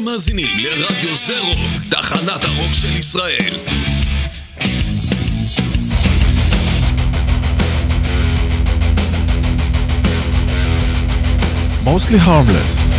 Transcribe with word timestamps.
אתם 0.00 0.08
מאזינים 0.08 0.46
לרדיו 0.58 1.16
זה 1.26 1.40
רוק, 1.40 1.82
תחנת 1.90 2.44
הרוק 2.44 2.72
של 2.72 2.96
ישראל. 2.96 3.50
Mostly 11.84 12.18
Harmless 12.26 12.94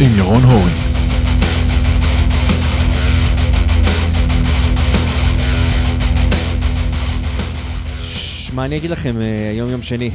עם 0.00 0.18
ירון 0.18 0.42
הורן 0.44 0.70
ש- 8.14 8.50
מה 8.54 8.64
אני 8.64 8.76
אגיד 8.76 8.90
לכם, 8.90 9.20
אה, 9.20 9.50
היום 9.50 9.70
יום 9.70 9.82
שני. 9.82 10.10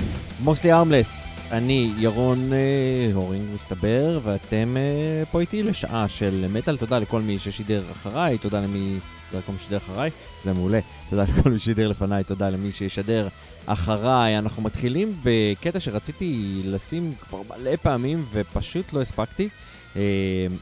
mostly 0.46 0.50
harmless, 0.70 1.35
אני 1.58 1.92
ירון 1.98 2.54
אה, 2.54 3.12
הורינג 3.14 3.46
מסתבר, 3.54 4.20
ואתם 4.24 4.78
אה, 4.78 5.24
פה 5.32 5.42
איתי 5.42 5.64
לשעה 5.64 6.08
של 6.08 6.46
מטאל. 6.50 6.78
תודה 6.78 7.00
לכל 7.00 7.22
מי 7.22 7.40
ששידר 7.40 7.84
אחריי, 7.92 8.38
תודה 8.38 8.62
למי... 8.62 9.00
תודה 9.32 9.44
לכל 9.44 9.52
מי 9.52 9.60
ששידר 9.60 9.78
אחריי, 9.78 10.10
זה 10.44 10.54
מעולה. 10.54 10.80
תודה 11.10 11.24
לכל 11.24 11.50
מי 11.50 11.60
ששידר 11.60 11.88
לפניי, 11.88 12.24
תודה 12.24 12.50
למי 12.50 12.72
שישדר 12.72 13.28
אחריי. 13.66 14.38
אנחנו 14.38 14.62
מתחילים 14.62 15.14
בקטע 15.24 15.80
שרציתי 15.80 16.62
לשים 16.66 17.14
כבר 17.22 17.42
מלא 17.50 17.76
פעמים 17.76 18.26
ופשוט 18.32 18.94
לא 18.94 19.02
הספקתי. 19.02 19.50
אה, 19.96 20.02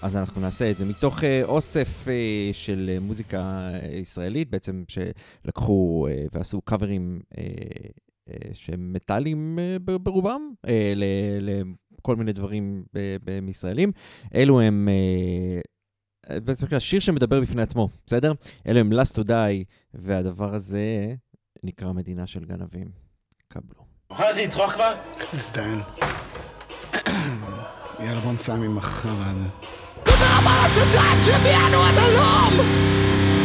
אז 0.01 0.15
אנחנו 0.15 0.41
נעשה 0.41 0.71
את 0.71 0.77
זה 0.77 0.85
מתוך 0.85 1.23
אוסף 1.43 2.07
של 2.53 2.97
מוזיקה 3.01 3.69
ישראלית, 3.91 4.49
בעצם 4.49 4.83
שלקחו 4.87 6.07
ועשו 6.33 6.61
קאברים 6.61 7.19
שהם 8.53 8.93
מטאליים 8.93 9.59
אה, 9.59 9.97
ברובם, 9.99 10.41
אה, 10.67 10.93
לכל 11.39 12.15
מיני 12.15 12.33
דברים 12.33 12.83
מישראלים. 13.41 13.91
אלו 14.35 14.61
הם... 14.61 14.89
אה, 14.89 15.59
אה, 16.29 16.77
השיר 16.77 16.99
שמדבר 16.99 17.41
בפני 17.41 17.61
עצמו, 17.61 17.89
בסדר? 18.05 18.33
אלו 18.67 18.79
הם 18.79 18.93
Last 18.93 19.15
to 19.15 19.27
Die, 19.27 19.63
והדבר 19.93 20.53
הזה 20.53 21.13
נקרא 21.63 21.91
מדינה 21.91 22.27
של 22.27 22.45
גנבים. 22.45 22.87
קבלו. 23.47 23.83
להתחיל 24.11 24.45
לצרוח 24.45 24.73
כבר? 24.73 24.93
הזדיין. 25.33 25.79
יאללה 28.05 28.19
בוא 28.19 28.33
נסיים 28.33 28.63
עם 28.63 28.77
החרא 28.77 29.11
הזה. 29.11 29.49
תודה 30.03 30.39
רבה 30.39 30.65
לשטן 30.65 31.17
שהביאנו 31.25 31.77
עד 31.77 31.95
הלום! 31.97 32.53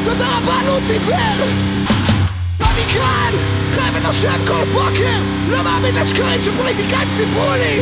תודה 0.04 0.38
רבה 0.38 0.60
לוציפר! 0.66 2.07
אני 2.78 2.86
כאן, 2.86 3.32
חי 3.74 3.90
ונושם 3.94 4.46
כל 4.46 4.64
בוקר, 4.72 5.18
לא 5.48 5.62
מאמין 5.62 5.94
לשקרים 5.94 6.42
שפוליטיקאים 6.42 7.08
סיפרו 7.16 7.52
לי! 7.52 7.80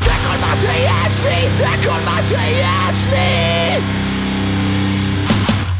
זה 0.00 0.10
כל 0.10 0.36
מה 0.40 0.54
שיש 0.60 1.20
לי, 1.20 1.48
זה 1.56 1.66
כל 1.84 2.00
מה 2.04 2.18
שיש 2.24 3.06
לי! 3.10 3.80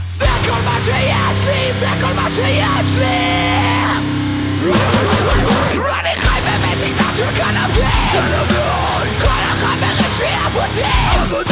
זה 0.05 0.27
כל 0.47 0.61
מה 0.65 0.79
שיש 0.83 1.45
לי, 1.47 1.73
זה 1.81 1.87
כל 2.01 2.13
מה 2.15 2.29
שיש 2.33 2.95
לי! 2.99 3.05
אני 6.01 6.23
חי 6.23 6.41
במדינה 6.41 7.11
של 7.17 7.31
גנבים! 7.37 8.23
כל 9.21 9.41
החברים 9.53 10.13
שלי 10.19 10.35
אבודים! 10.47 11.45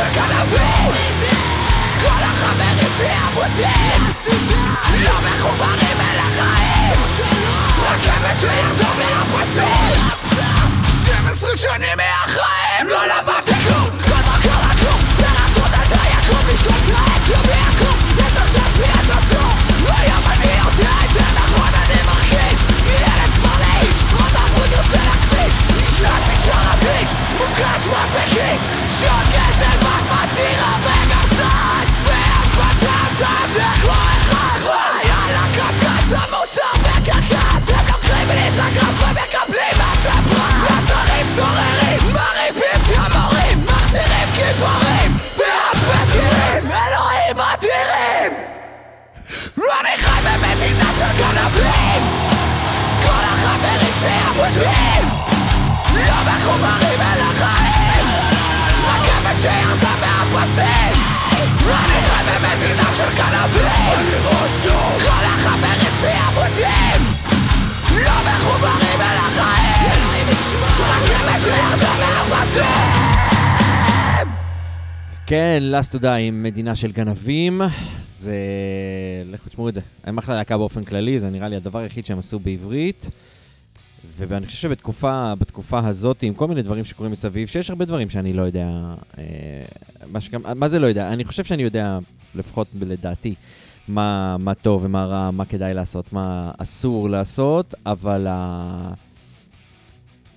במדינה 0.00 0.08
של 0.08 0.14
גנבים 0.14 0.92
כל 2.00 2.22
החברים 2.22 2.78
שלי 2.96 3.12
אבודים 3.28 4.02
לא 5.00 5.10
מחוברים 5.10 5.96
אל 6.00 6.18
החיים 6.18 7.02
רכבת 7.82 8.40
שירדו 8.40 8.88
מהפסים 8.98 10.04
12 11.04 11.56
שנים 11.56 11.96
מהחיים 11.96 12.86
לא 12.88 13.06
למדתי 13.06 13.52
כלום 13.52 13.90
כל 14.04 14.30
מה 14.30 14.38
קרה 14.42 14.72
כלום 14.80 15.00
לרצות 15.18 15.74
את 15.74 15.92
היקום 15.92 16.48
לשלוט 16.52 16.88
את 16.88 16.94
העצם 16.96 17.42
ביקום 17.42 17.98
לטפטף 18.16 18.78
לי 18.78 18.84
את 18.84 19.10
עצום 19.10 19.58
היום 19.98 20.24
אני 20.26 20.46
יודע 20.46 20.90
את 21.04 21.14
זה 21.14 21.20
נכון 21.34 21.74
אני 21.74 22.02
מרגיש 22.06 22.60
ילד 22.86 23.32
מרעיש 23.42 24.04
עוד 24.12 24.34
אבוד 24.36 24.72
יוצא 24.72 25.00
לכביש 25.10 25.54
נשלט 25.82 26.22
משאר 26.32 26.70
הביש 26.72 27.14
מוקש 27.38 27.86
מס 27.86 28.10
בקיש 28.14 28.66
שעון 29.00 29.24
גזל 29.24 29.76
בת 29.76 29.79
מסתירה 29.79 29.79
מחוברים 56.36 57.00
אל 57.00 57.20
החיים 57.20 58.06
רכבת 58.84 59.42
שירדה 59.42 59.94
מהפסים 60.00 61.02
אני 61.66 62.00
חי 62.06 62.36
במדינה 62.42 62.94
של 62.94 63.16
גנבים 63.16 64.20
כל 64.98 65.24
החברים 65.24 65.94
שלי 66.00 66.12
אבודים 66.28 67.02
לא 67.90 68.12
מחוברים 68.26 69.00
אל 69.00 69.16
החיים 69.16 70.28
רכבת 70.80 71.42
שירדה 71.42 71.92
מהפסים 71.98 73.10
כן, 75.26 75.62
to 75.92 75.98
Die 76.02 76.06
עם 76.06 76.42
מדינה 76.42 76.74
של 76.74 76.92
גנבים. 76.92 77.62
זה... 78.16 78.34
לכו 79.24 79.48
תשמעו 79.48 79.68
את 79.68 79.74
זה. 79.74 79.80
הם 80.04 80.18
אחלה 80.18 80.34
להקה 80.34 80.58
באופן 80.58 80.84
כללי, 80.84 81.20
זה 81.20 81.30
נראה 81.30 81.48
לי 81.48 81.56
הדבר 81.56 81.78
היחיד 81.78 82.06
שהם 82.06 82.18
עשו 82.18 82.38
בעברית. 82.38 83.10
ואני 84.16 84.46
חושב 84.46 84.58
שבתקופה 84.58 85.34
בתקופה 85.34 85.78
הזאת, 85.86 86.22
עם 86.22 86.34
כל 86.34 86.48
מיני 86.48 86.62
דברים 86.62 86.84
שקורים 86.84 87.12
מסביב, 87.12 87.48
שיש 87.48 87.70
הרבה 87.70 87.84
דברים 87.84 88.10
שאני 88.10 88.32
לא 88.32 88.42
יודע... 88.42 88.92
אה, 89.18 89.24
מה, 90.12 90.20
שגם, 90.20 90.40
מה 90.56 90.68
זה 90.68 90.78
לא 90.78 90.86
יודע? 90.86 91.12
אני 91.12 91.24
חושב 91.24 91.44
שאני 91.44 91.62
יודע, 91.62 91.98
לפחות 92.34 92.66
לדעתי, 92.80 93.34
מה, 93.88 94.36
מה 94.38 94.54
טוב 94.54 94.84
ומה 94.84 95.04
רע, 95.04 95.30
מה 95.30 95.44
כדאי 95.44 95.74
לעשות, 95.74 96.12
מה 96.12 96.50
אסור 96.58 97.10
לעשות, 97.10 97.74
אבל 97.86 98.26
ה... 98.30 98.92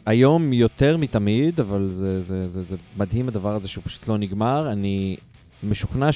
היום 0.06 0.54
יותר 0.54 0.98
מתמיד, 0.98 1.60
אבל 1.60 1.88
זה, 1.92 2.22
זה, 2.22 2.48
זה, 2.48 2.62
זה 2.62 2.76
מדהים 2.98 3.28
הדבר 3.28 3.56
הזה 3.56 3.68
שהוא 3.68 3.84
פשוט 3.84 4.08
לא 4.08 4.18
נגמר. 4.18 4.72
אני 4.72 5.16
משוכנע 5.64 6.12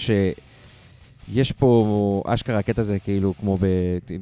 שיש 1.33 1.51
פה, 1.51 2.23
אשכרה 2.25 2.59
הקטע 2.59 2.81
הזה 2.81 2.99
כאילו 2.99 3.33
כמו 3.39 3.57
ב, 3.57 3.65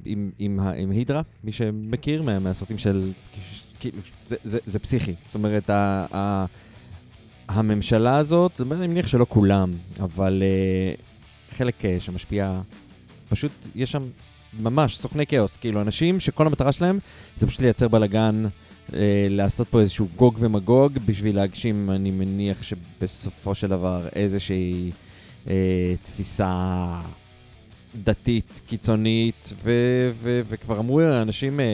עם, 0.06 0.30
עם, 0.40 0.60
עם 0.78 0.92
הידרה, 0.92 1.22
מי 1.44 1.52
שמכיר 1.52 2.24
מה, 2.24 2.40
מהסרטים 2.40 2.78
של... 2.78 3.12
כאילו, 3.80 3.98
זה, 4.28 4.36
זה, 4.44 4.60
זה 4.66 4.80
פסיכי. 4.80 5.14
זאת 5.26 5.36
אומרת, 5.36 5.70
ה, 5.70 6.06
ה, 6.14 6.46
הממשלה 7.48 8.18
הזאת, 8.18 8.62
אני 8.62 8.88
מניח 8.88 9.08
שלא 9.08 9.26
כולם, 9.30 9.72
אבל 10.00 10.44
uh, 10.44 11.56
חלק 11.58 11.76
uh, 11.82 11.84
שמשפיע 12.00 12.62
פשוט 13.30 13.52
יש 13.76 13.92
שם 13.92 14.04
ממש 14.60 14.98
סוכני 14.98 15.26
כאוס, 15.26 15.56
כאילו 15.56 15.82
אנשים 15.82 16.20
שכל 16.20 16.48
המטרה 16.48 16.72
שלהם 16.72 17.00
זה 17.38 17.48
פשוט 17.48 17.62
לייצר 17.62 17.88
בלאגן, 17.88 18.46
אה, 18.94 19.28
לעשות 19.30 19.68
פה 19.68 19.80
איזשהו 19.80 20.08
גוג 20.16 20.38
ומגוג 20.40 20.94
בשביל 21.06 21.36
להגשים, 21.36 21.90
אני 21.90 22.12
מניח 22.12 22.64
שבסופו 22.64 23.56
של 23.56 23.68
דבר 23.68 24.08
איזושהי 24.16 24.92
תפיסה 26.04 27.02
דתית 28.04 28.62
קיצונית, 28.68 29.54
ו- 29.64 30.12
ו- 30.14 30.42
וכבר 30.48 30.80
אמרו 30.80 31.02
אנשים 31.02 31.60
אה, 31.60 31.66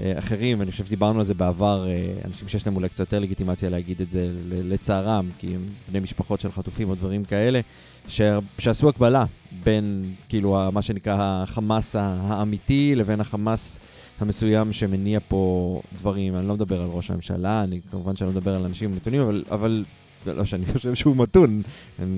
אה, 0.00 0.18
אחרים, 0.18 0.62
אני 0.62 0.70
חושב 0.70 0.84
שדיברנו 0.86 1.18
על 1.18 1.24
זה 1.24 1.34
בעבר, 1.34 1.88
אה, 1.88 2.06
אנשים 2.24 2.48
שיש 2.48 2.66
להם 2.66 2.76
אולי 2.76 2.88
קצת 2.88 3.00
יותר 3.00 3.18
לגיטימציה 3.18 3.70
להגיד 3.70 4.00
את 4.00 4.10
זה 4.10 4.30
לצערם, 4.50 5.28
כי 5.38 5.54
הם 5.54 5.66
בני 5.90 6.00
משפחות 6.00 6.40
של 6.40 6.52
חטופים 6.52 6.90
או 6.90 6.94
דברים 6.94 7.24
כאלה, 7.24 7.60
ש- 8.08 8.20
שעשו 8.58 8.88
הקבלה 8.88 9.24
בין, 9.64 10.14
כאילו, 10.28 10.68
מה 10.72 10.82
שנקרא 10.82 11.42
החמאס 11.42 11.96
האמיתי 11.98 12.94
לבין 12.96 13.20
החמאס 13.20 13.78
המסוים 14.20 14.72
שמניע 14.72 15.18
פה 15.28 15.80
דברים. 15.98 16.36
אני 16.36 16.48
לא 16.48 16.54
מדבר 16.54 16.80
על 16.82 16.88
ראש 16.88 17.10
הממשלה, 17.10 17.64
אני 17.64 17.80
כמובן 17.90 18.16
שאני 18.16 18.26
לא 18.26 18.32
מדבר 18.32 18.54
על 18.54 18.64
אנשים 18.64 18.92
מתונים, 18.96 19.20
אבל, 19.20 19.44
אבל 19.50 19.84
לא 20.26 20.44
שאני 20.44 20.66
חושב 20.66 20.94
שהוא 20.94 21.16
מתון, 21.16 21.62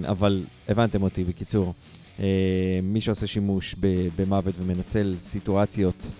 אבל 0.04 0.44
הבנתם 0.68 1.02
אותי 1.02 1.24
בקיצור. 1.24 1.74
אה, 2.20 2.80
מי 2.82 3.00
שעושה 3.00 3.26
שימוש 3.26 3.74
במוות 4.16 4.54
ומנצל 4.58 5.16
סיטואציות 5.20 6.10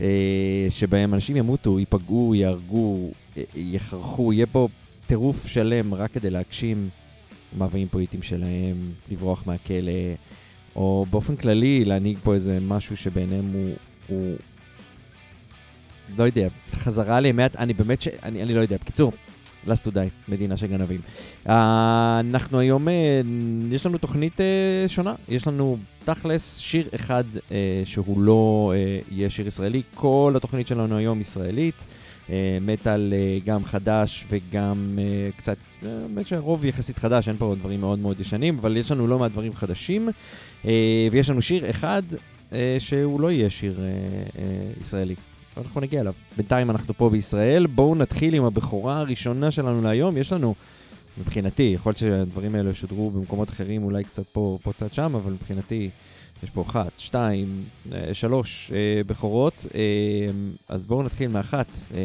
אה, 0.00 0.66
שבהם 0.70 1.14
אנשים 1.14 1.36
ימותו, 1.36 1.78
ייפגעו, 1.78 2.34
יהרגו, 2.34 3.10
אה, 3.36 3.42
יחרחו, 3.54 4.32
יהיה 4.32 4.46
פה 4.46 4.68
טירוף 5.06 5.46
שלם 5.46 5.94
רק 5.94 6.10
כדי 6.10 6.30
להגשים 6.30 6.88
מאוויים 7.58 7.88
פוליטיים 7.88 8.22
שלהם, 8.22 8.76
לברוח 9.10 9.42
מהכלא, 9.46 9.92
או 10.76 11.06
באופן 11.10 11.36
כללי 11.36 11.84
להנהיג 11.84 12.18
פה 12.22 12.34
איזה 12.34 12.58
משהו 12.60 12.96
שבעיניהם 12.96 13.52
הוא, 13.52 13.74
הוא 14.08 14.36
לא 16.18 16.24
יודע, 16.24 16.48
חזרה 16.72 17.20
לימי, 17.20 17.42
אני 17.58 17.72
באמת 17.72 18.02
ש... 18.02 18.08
אני, 18.22 18.42
אני 18.42 18.54
לא 18.54 18.60
יודע. 18.60 18.76
בקיצור, 18.76 19.12
last 19.66 19.86
to 19.86 19.90
die, 19.94 20.28
מדינה 20.28 20.56
של 20.56 20.66
גנבים. 20.66 21.00
Uh, 21.46 21.50
אנחנו 22.20 22.58
היום, 22.58 22.88
uh, 22.88 22.90
יש 23.70 23.86
לנו 23.86 23.98
תוכנית 23.98 24.40
uh, 24.40 24.88
שונה. 24.88 25.14
יש 25.28 25.46
לנו 25.46 25.76
תכלס 26.04 26.58
שיר 26.58 26.88
אחד 26.94 27.24
שהוא 27.84 28.20
לא 28.20 28.72
יהיה 29.10 29.30
שיר 29.30 29.46
ישראלי. 29.46 29.82
כל 29.94 30.32
התוכנית 30.36 30.66
שלנו 30.66 30.96
היום 30.96 31.20
ישראלית. 31.20 31.86
מטאל 32.60 33.12
גם 33.44 33.64
חדש 33.64 34.24
וגם 34.30 34.98
קצת, 35.36 35.56
האמת 35.82 36.26
שהרוב 36.26 36.64
יחסית 36.64 36.98
חדש, 36.98 37.28
אין 37.28 37.36
פה 37.36 37.54
דברים 37.58 37.80
מאוד 37.80 37.98
מאוד 37.98 38.20
ישנים, 38.20 38.58
אבל 38.58 38.76
יש 38.76 38.90
לנו 38.90 39.06
לא 39.06 39.18
מעט 39.18 39.32
דברים 39.32 39.54
חדשים. 39.54 40.08
ויש 41.10 41.30
לנו 41.30 41.42
שיר 41.42 41.70
אחד 41.70 42.02
שהוא 42.78 43.20
לא 43.20 43.30
יהיה 43.30 43.50
שיר 43.50 43.80
ישראלי. 44.80 45.14
אנחנו 45.56 45.80
נגיע 45.80 46.00
אליו. 46.00 46.12
בינתיים 46.36 46.70
אנחנו 46.70 46.94
פה 46.94 47.10
בישראל, 47.10 47.66
בואו 47.66 47.94
נתחיל 47.94 48.34
עם 48.34 48.44
הבכורה 48.44 49.00
הראשונה 49.00 49.50
שלנו 49.50 49.82
להיום. 49.82 50.16
יש 50.16 50.32
לנו, 50.32 50.54
מבחינתי, 51.18 51.62
יכול 51.62 51.90
להיות 51.90 51.98
שהדברים 51.98 52.54
האלה 52.54 52.70
ישודרו 52.70 53.10
במקומות 53.10 53.50
אחרים, 53.50 53.84
אולי 53.84 54.04
קצת 54.04 54.26
פה, 54.32 54.58
פה 54.62 54.72
קצת 54.72 54.94
שם, 54.94 55.14
אבל 55.14 55.32
מבחינתי, 55.32 55.90
יש 56.42 56.50
פה 56.50 56.62
אחת, 56.62 56.92
שתיים, 56.98 57.64
אה, 57.92 58.14
שלוש 58.14 58.70
אה, 58.74 59.04
בכורות. 59.06 59.66
אה, 59.74 59.80
אז 60.68 60.84
בואו 60.84 61.02
נתחיל 61.02 61.28
מאחת. 61.28 61.66
אה, 61.94 62.00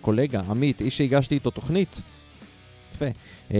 קולגה, 0.00 0.40
עמית, 0.48 0.80
איש 0.80 0.98
שהגשתי 0.98 1.34
איתו 1.34 1.50
תוכנית. 1.50 2.00
יפה. 3.06 3.18
אה, 3.54 3.58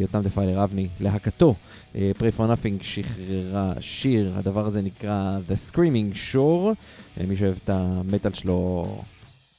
יותם 0.00 0.22
דפיילר 0.22 0.64
אבני, 0.64 0.88
להקתו. 1.00 1.54
אה, 1.94 2.10
Pray 2.18 2.38
for 2.38 2.40
Nothing 2.40 2.82
שחררה 2.82 3.72
שיר, 3.80 4.32
הדבר 4.36 4.66
הזה 4.66 4.82
נקרא 4.82 5.38
The 5.48 5.72
Screaming 5.72 6.14
Shore. 6.32 6.74
אה, 7.20 7.26
מי 7.28 7.36
שאוהב 7.36 7.54
את 7.64 7.70
המטאל 7.70 8.32
שלו 8.32 8.86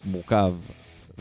מורכב 0.05 0.53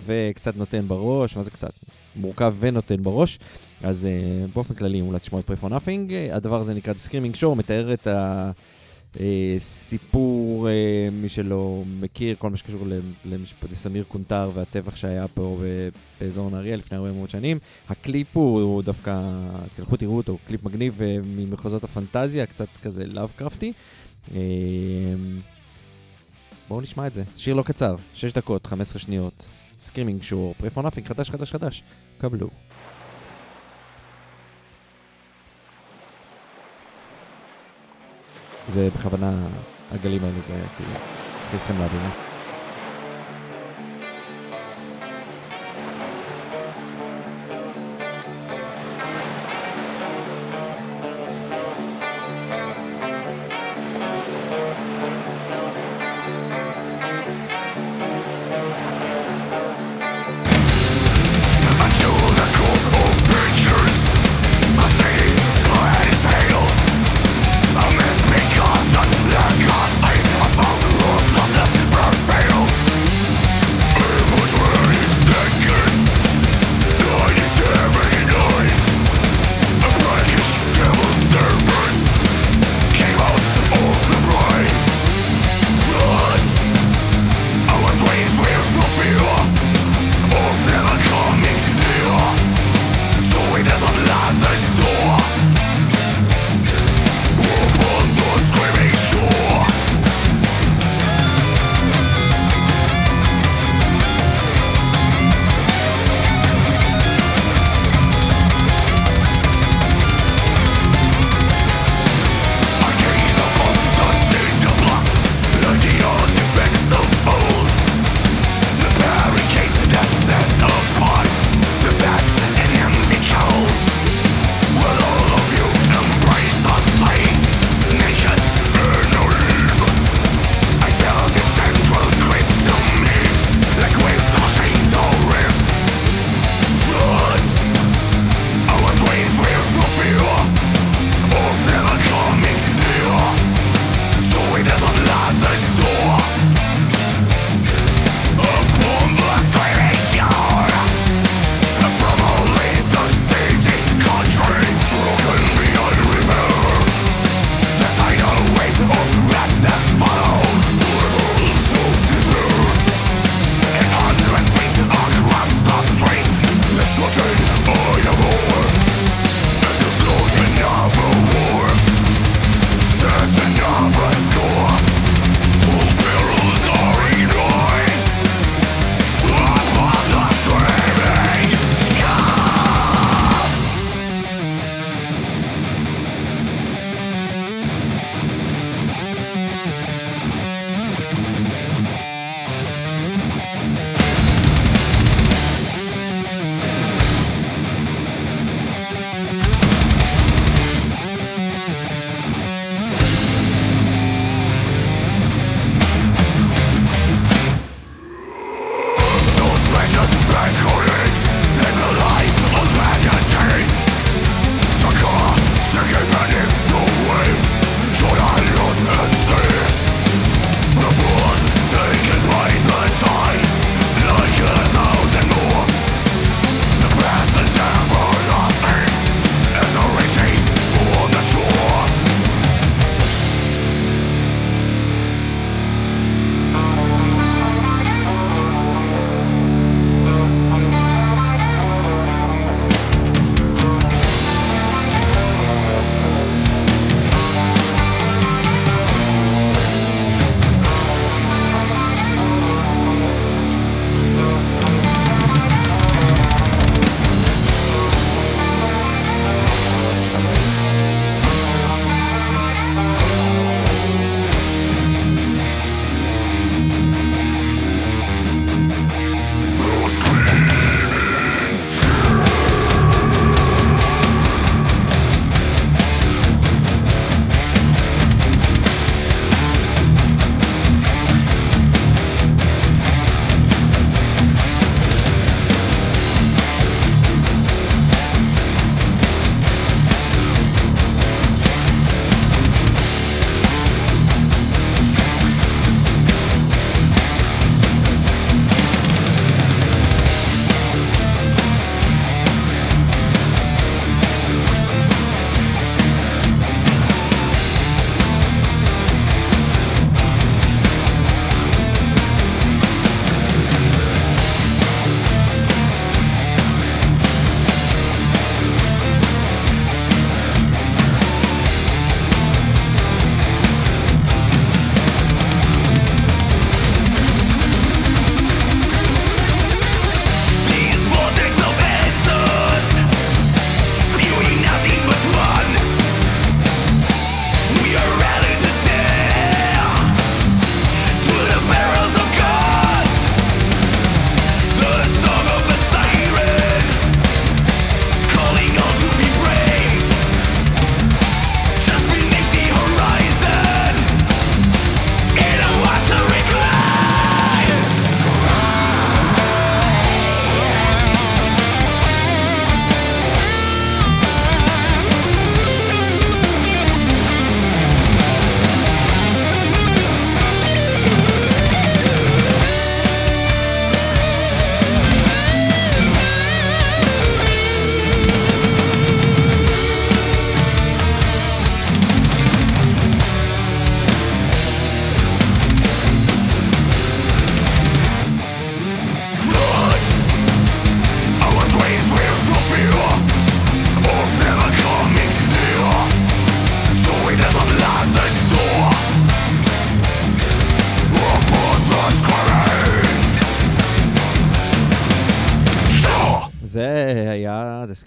וקצת 0.06 0.56
נותן 0.56 0.88
בראש, 0.88 1.36
מה 1.36 1.42
זה 1.42 1.50
קצת? 1.50 1.72
מורכב 2.16 2.54
ונותן 2.60 3.02
בראש. 3.02 3.38
אז 3.82 4.08
באופן 4.54 4.74
כללי, 4.74 5.00
אולי 5.00 5.18
תשמעו 5.18 5.40
את 5.40 5.50
Pray 5.50 5.64
for 5.64 5.68
Nothing. 5.68 6.12
הדבר 6.32 6.60
הזה 6.60 6.74
נקרא 6.74 6.94
The 6.94 7.10
Screaming 7.10 7.36
Shore, 7.36 7.54
מתאר 7.54 7.92
את 7.92 8.06
הסיפור, 8.10 8.60
אה, 9.14 9.18
אה, 10.14 10.16
מי 11.12 11.28
שלא 11.28 11.82
מכיר, 12.00 12.36
כל 12.38 12.50
מה 12.50 12.56
שקשור 12.56 12.86
למשפטי 13.24 13.74
סמיר 13.74 14.04
קונטר 14.08 14.50
והטבח 14.54 14.96
שהיה 14.96 15.28
פה 15.28 15.58
באזור 16.20 16.50
נהריה 16.50 16.76
לפני 16.76 16.98
הרבה 16.98 17.12
מאוד 17.12 17.30
שנים. 17.30 17.58
הקליפ 17.88 18.36
הוא, 18.36 18.60
הוא 18.60 18.82
דווקא, 18.82 19.30
תלכו 19.76 19.96
תראו 19.96 20.16
אותו, 20.16 20.38
קליפ 20.46 20.64
מגניב 20.64 20.98
אה, 20.98 21.26
ממחוזות 21.26 21.84
הפנטזיה, 21.84 22.46
קצת 22.46 22.68
כזה 22.82 23.06
לאבקרפטי. 23.06 23.72
בואו 26.68 26.80
נשמע 26.80 27.06
את 27.06 27.14
זה. 27.14 27.22
שיר 27.36 27.54
לא 27.54 27.62
קצר, 27.62 27.96
6 28.14 28.32
דקות, 28.32 28.66
15 28.66 29.00
שניות. 29.00 29.46
Screaming 29.80 30.22
Shore, 30.22 30.54
Pray 30.58 30.71
for 30.71 30.81
Nothing, 30.81 31.06
חדש, 31.06 31.30
חדש, 31.30 31.52
חדש. 31.52 31.82
קבלו. 32.18 32.48
זה 38.70 38.88
בכוונה, 38.94 39.32
הגלים 39.92 40.24
האלה 40.24 40.40
זה 40.40 40.52
כאילו, 40.76 40.90
הכניס 41.46 41.62
אתכם 41.62 41.74
לאווירה. 41.78 42.29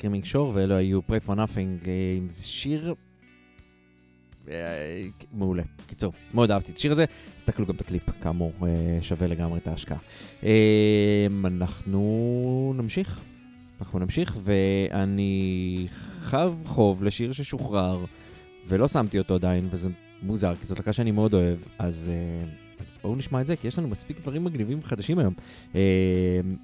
Screaming 0.03 0.33
Shore, 0.33 0.53
ואלו 0.53 0.75
היו 0.75 1.00
Pray 1.00 1.27
for 1.27 1.31
Nothing, 1.31 1.88
אה, 1.88 2.13
עם 2.17 2.27
שיר 2.31 2.93
אה, 4.50 4.53
מעולה. 5.33 5.63
קיצור, 5.88 6.13
מאוד 6.33 6.51
אהבתי 6.51 6.72
את 6.72 6.77
השיר 6.77 6.91
הזה. 6.91 7.05
תסתכלו 7.36 7.65
גם 7.65 7.75
את 7.75 7.81
הקליפ, 7.81 8.03
כאמור, 8.22 8.53
אה, 8.63 8.98
שווה 9.01 9.27
לגמרי 9.27 9.60
את 9.60 9.67
ההשקעה. 9.67 9.98
אנחנו 11.45 12.74
נמשיך. 12.77 13.19
אנחנו 13.79 14.00
נמשיך, 14.00 14.38
ואני 14.43 15.88
חב 16.19 16.53
חוב 16.65 17.03
לשיר 17.03 17.31
ששוחרר, 17.31 18.05
ולא 18.67 18.88
שמתי 18.88 19.19
אותו 19.19 19.36
עדיין, 19.36 19.67
וזה 19.72 19.89
מוזר, 20.22 20.55
כי 20.55 20.65
זאת 20.65 20.77
להקה 20.77 20.93
שאני 20.93 21.12
מאוד 21.12 21.33
אוהב, 21.33 21.60
אז, 21.60 21.67
אז 21.79 22.12
בואו 23.03 23.15
נשמע 23.15 23.41
את 23.41 23.48
זה, 23.48 23.55
כי 23.55 23.67
יש 23.67 23.79
לנו 23.79 23.88
מספיק 23.88 24.19
דברים 24.22 24.43
מגניבים 24.43 24.79
וחדשים 24.79 25.19
היום. 25.19 25.33
אה, 25.75 25.81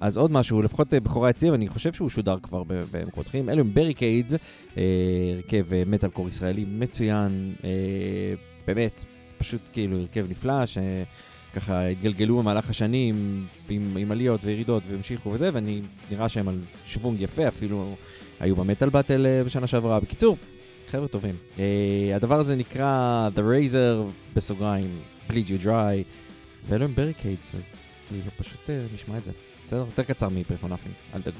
אז 0.00 0.16
עוד 0.16 0.32
משהו, 0.32 0.62
לפחות 0.62 0.94
אה, 0.94 1.00
בכורה 1.00 1.30
אצלי, 1.30 1.50
ואני 1.50 1.68
חושב 1.68 1.92
שהוא 1.92 2.10
שודר 2.10 2.36
כבר 2.42 2.62
במקומות 2.68 3.26
אחרים, 3.26 3.48
אלו 3.48 3.60
הם 3.60 3.74
בריקיידס, 3.74 4.34
הרכב 4.76 5.72
אה, 5.72 5.82
מטאל 5.86 6.10
קור 6.10 6.28
ישראלי 6.28 6.64
מצוין, 6.68 7.54
אה, 7.64 7.70
באמת, 8.66 9.04
פשוט 9.38 9.60
כאילו 9.72 9.98
הרכב 9.98 10.26
נפלא, 10.30 10.64
שככה 10.66 11.86
התגלגלו 11.86 12.38
במהלך 12.38 12.70
השנים 12.70 13.46
עם, 13.68 13.96
עם 13.96 14.12
עליות 14.12 14.40
וירידות 14.44 14.82
והמשיכו 14.88 15.28
וזה, 15.28 15.50
ואני 15.52 15.80
נראה 16.10 16.28
שהם 16.28 16.48
על 16.48 16.58
שוונג 16.86 17.20
יפה, 17.20 17.48
אפילו 17.48 17.94
היו 18.40 18.56
ב 18.56 18.61
Metal 18.61 18.88
Battle 18.88 19.26
אה, 19.26 19.44
בשנה 19.44 19.66
שעברה. 19.66 20.00
בקיצור, 20.00 20.36
חבר'ה 20.90 21.08
טובים. 21.08 21.34
אה, 21.54 21.58
הדבר 22.14 22.38
הזה 22.38 22.56
נקרא 22.56 23.28
The 23.36 23.40
Razor, 23.40 24.10
בסוגריים, 24.36 24.90
Bleed 25.30 25.48
You 25.48 25.64
Dry, 25.64 26.04
ואלו 26.66 26.84
הם 26.84 26.94
בריקיידס, 26.94 27.54
אז 27.54 27.86
כאילו 28.08 28.30
פשוט 28.38 28.60
uh, 28.66 28.94
נשמע 28.94 29.18
את 29.18 29.24
זה. 29.24 29.32
בסדר? 29.66 29.80
יותר 29.80 30.02
קצר 30.02 30.28
מפרפונאפים, 30.28 30.92
אל 31.14 31.22
תדאגו. 31.22 31.38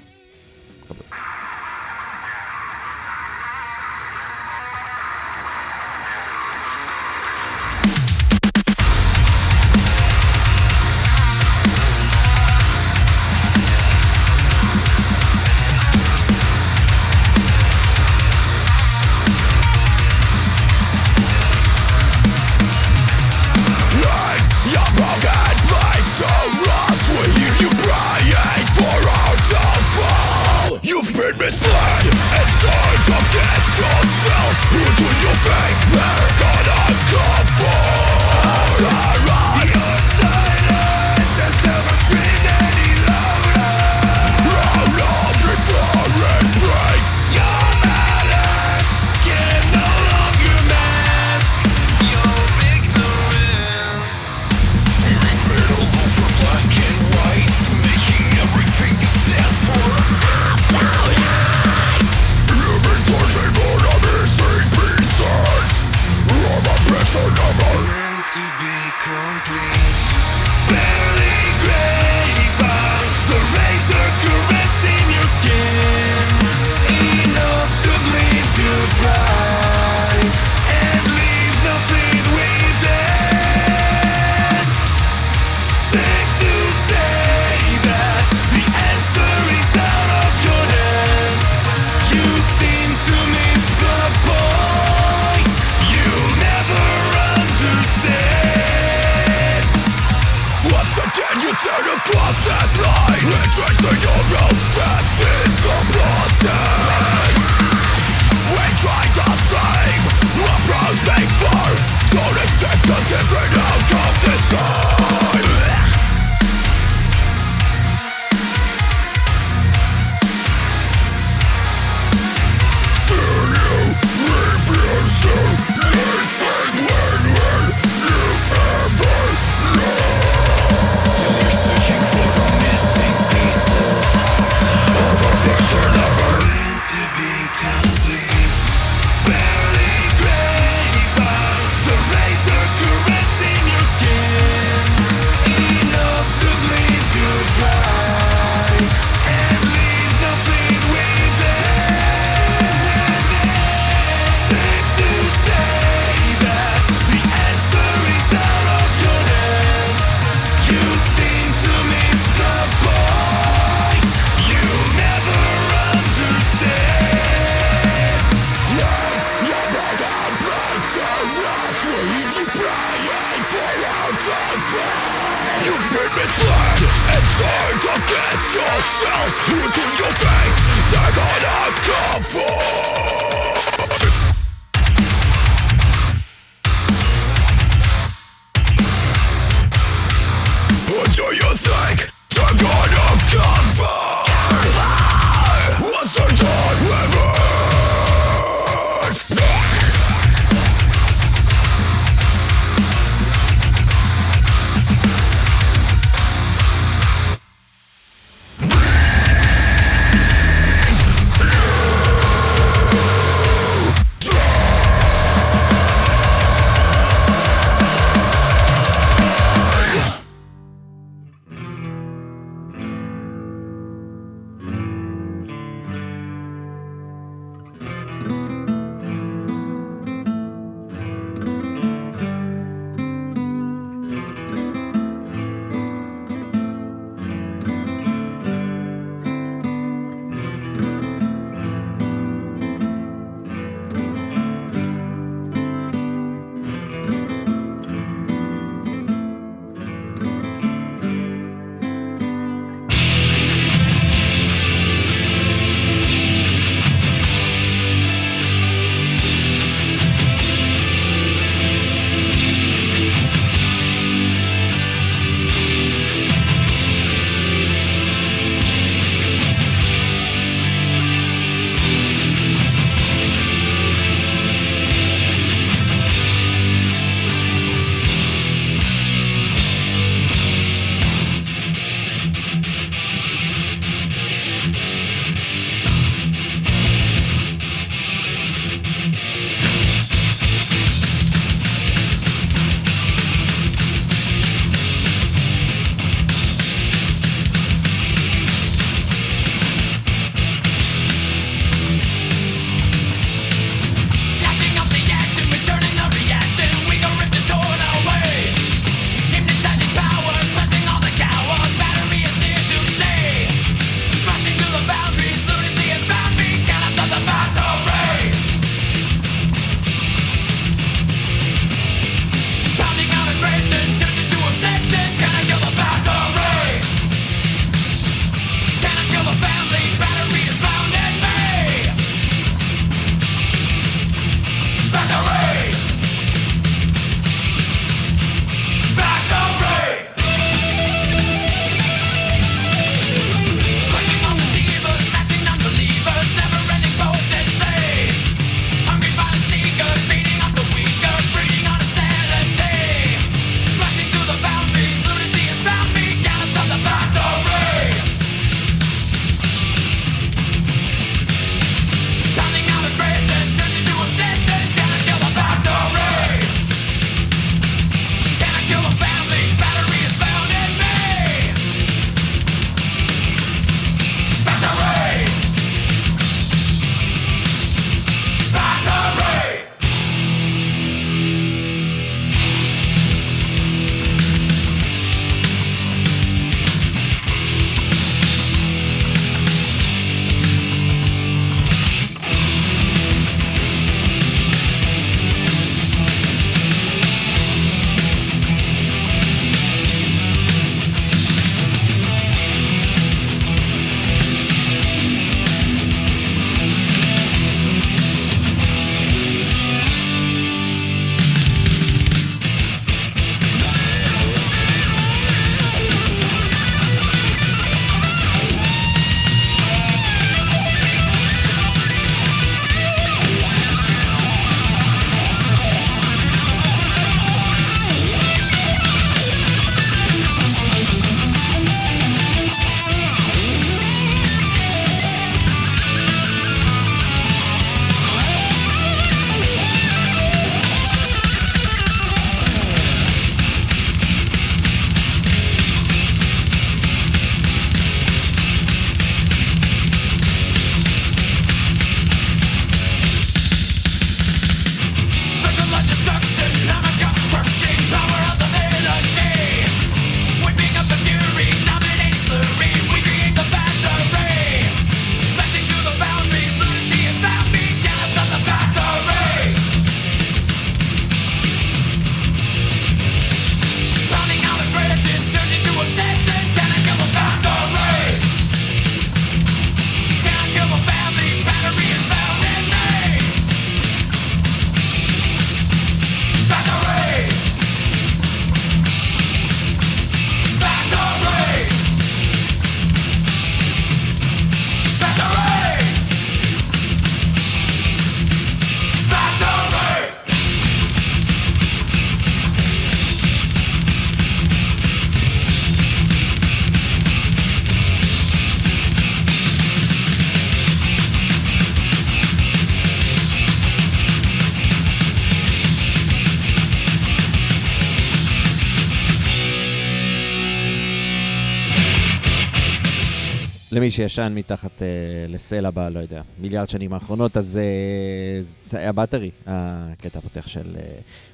למי 523.90 523.94
שישן 523.96 524.32
מתחת 524.36 524.82
אה, 524.82 524.86
לסלע 525.28 525.70
ב, 525.70 525.78
לא 525.78 525.98
יודע, 525.98 526.22
מיליארד 526.40 526.68
שנים 526.68 526.92
האחרונות, 526.92 527.36
אז 527.36 527.60
אה, 527.62 528.42
זה 528.42 528.78
היה 528.78 528.92
Battery, 528.92 529.30
הקטע 529.46 530.18
הפותח 530.18 530.46
של 530.46 530.76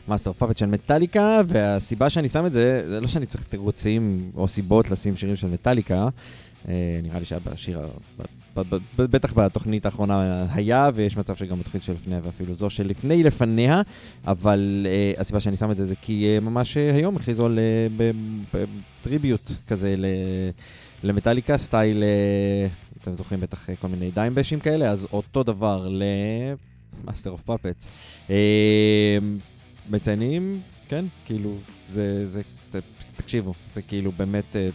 Master 0.08 0.30
of 0.30 0.38
Puppets 0.38 0.56
של 0.56 0.66
מטאליקה, 0.66 1.40
והסיבה 1.46 2.10
שאני 2.10 2.28
שם 2.28 2.46
את 2.46 2.52
זה, 2.52 2.82
זה 2.88 3.00
לא 3.00 3.08
שאני 3.08 3.26
צריך 3.26 3.44
תירוצים 3.44 4.30
או 4.36 4.48
סיבות 4.48 4.90
לשים 4.90 5.16
שירים 5.16 5.36
של 5.36 5.46
מטאליקה, 5.46 6.08
אה, 6.68 7.00
נראה 7.02 7.18
לי 7.18 7.24
שהיה 7.24 7.40
בשיר, 7.52 7.80
בטח 8.98 9.32
בתוכנית 9.32 9.86
האחרונה 9.86 10.46
היה, 10.54 10.90
ויש 10.94 11.16
מצב 11.16 11.36
שגם 11.36 11.60
בתוכנית 11.60 11.82
שלפניה 11.82 12.20
ואפילו 12.22 12.54
זו 12.54 12.70
שלפני 12.70 13.22
לפניה, 13.22 13.82
אבל 14.26 14.86
אה, 14.90 15.20
הסיבה 15.20 15.40
שאני 15.40 15.56
שם 15.56 15.70
את 15.70 15.76
זה 15.76 15.84
זה 15.84 15.94
כי 16.02 16.26
אה, 16.26 16.40
ממש 16.40 16.76
אה, 16.76 16.94
היום 16.94 17.16
הכריזו 17.16 17.46
על 17.46 17.58
ב- 17.96 18.64
tribute 19.02 19.50
כזה 19.66 19.94
ל- 19.96 20.06
למטאליקה, 21.06 21.58
סטייל, 21.58 22.02
אה, 22.02 22.66
אתם 23.02 23.14
זוכרים 23.14 23.40
בטח 23.40 23.70
אה, 23.70 23.76
כל 23.76 23.88
מיני 23.88 24.10
Dimebash 24.10 24.50
ים 24.50 24.60
כאלה, 24.60 24.90
אז 24.90 25.06
אותו 25.12 25.42
דבר 25.42 25.88
ל 27.02 27.06
Master 27.06 27.30
of 27.30 27.40
Puppets. 27.40 27.90
מציינים, 29.90 30.60
כן, 30.88 31.04
כאילו, 31.24 31.54
זה, 31.88 32.26
זה, 32.26 32.42
תקשיבו, 33.16 33.54
זה 33.70 33.82
כאילו 33.82 34.12
באמת 34.12 34.56
אה, 34.56 34.60
אה, 34.62 34.68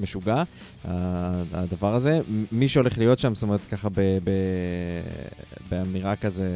משוגע, 0.00 0.42
ה- 0.88 1.42
הדבר 1.52 1.94
הזה. 1.94 2.20
מי 2.52 2.68
שהולך 2.68 2.98
להיות 2.98 3.18
שם, 3.18 3.34
זאת 3.34 3.42
אומרת, 3.42 3.60
ככה 3.70 3.88
ב, 3.88 3.94
ב, 4.24 4.30
באמירה 5.70 6.16
כזה, 6.16 6.48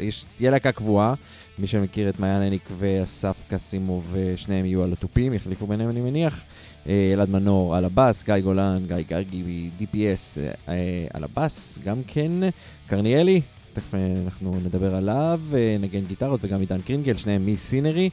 יש, 0.00 0.24
תהיה 0.36 0.50
להקה 0.50 0.72
קבועה, 0.72 1.14
מי 1.58 1.66
שמכיר 1.66 2.08
את 2.08 2.20
מעיין 2.20 2.42
הניק 2.42 2.68
ואסף 2.78 3.36
קסימוב, 3.48 4.14
אה, 4.16 4.32
שניהם 4.36 4.64
יהיו 4.64 4.82
על 4.82 4.92
התופים, 4.92 5.34
יחליפו 5.34 5.66
ביניהם 5.66 5.90
אני 5.90 6.00
מניח. 6.00 6.40
אה, 6.88 7.10
אלעד 7.12 7.30
מנור 7.30 7.76
על 7.76 7.84
הבאס, 7.84 8.24
גיא 8.24 8.38
גולן, 8.38 8.78
גיא 8.86 8.96
גרגי, 9.08 9.70
DPS 9.80 9.94
אה, 10.40 10.50
אה, 10.68 10.74
על 11.14 11.24
הבאס, 11.24 11.78
גם 11.84 11.96
כן. 12.06 12.32
קרניאלי, 12.86 13.40
תכף 13.72 13.94
אה, 13.94 14.00
אנחנו 14.24 14.56
נדבר 14.64 14.94
עליו, 14.94 15.40
אה, 15.54 15.76
נגן 15.80 16.04
גיטרות 16.04 16.40
וגם 16.42 16.60
עידן 16.60 16.80
קרינגל, 16.80 17.16
שניהם 17.16 17.46
מסינרי. 17.46 18.10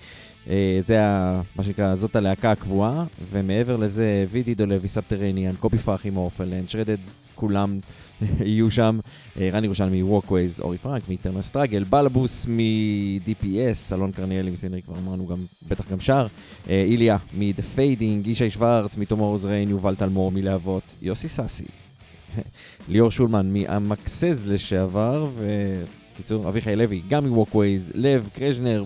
אה, 0.50 0.78
זה 0.80 1.06
ה, 1.06 1.42
מה 1.56 1.64
שנקרא, 1.64 1.96
זאת 1.96 2.16
הלהקה 2.16 2.52
הקבועה, 2.52 3.06
ומעבר 3.32 3.76
לזה, 3.76 4.26
וידי 4.32 4.56
דולבי, 4.56 4.88
סאבטרניאן, 4.88 5.56
קופי 5.60 5.78
פרחי 5.78 6.10
מורפל, 6.10 6.54
אנשרדד, 6.54 6.98
כולם 7.36 7.80
יהיו 8.22 8.72
שם. 8.72 9.00
אה, 9.40 9.50
רן 9.54 9.64
ירושלמי, 9.64 10.04
ווקווייז, 10.04 10.60
אורי 10.60 10.78
פרנק, 10.78 11.04
מאיטרנל 11.08 11.42
סטראגל, 11.42 11.84
בלבוס 11.84 12.46
מ-DPS, 12.50 13.94
אלון 13.94 14.12
קרניאלי 14.12 14.52
מסינרי, 14.52 14.82
כבר 14.82 14.96
אמרנו 14.98 15.28
גם, 15.28 15.38
בטח 15.68 15.92
גם 15.92 16.00
שר, 16.00 16.28
אה, 16.70 16.84
איליה 16.88 17.18
מ-The 17.38 17.78
Fading, 17.78 18.30
ישי 18.30 18.50
שוורץ, 18.50 18.98
מ-Tomorrow's 18.98 19.48
יובל 19.68 19.96
טלמור 19.96 20.32
מלהבות, 20.32 20.84
יוסי 21.02 21.28
סאסי, 21.28 21.66
ליאור 22.90 23.12
שולמן 23.12 23.54
מאמקסז 23.54 24.48
לשעבר, 24.48 25.28
וקיצור, 26.16 26.50
אביחי 26.50 26.76
לוי, 26.76 27.02
גם 27.10 27.28
מווקווייז, 27.28 27.92
לב 27.96 28.30
קרז'נר 28.34 28.84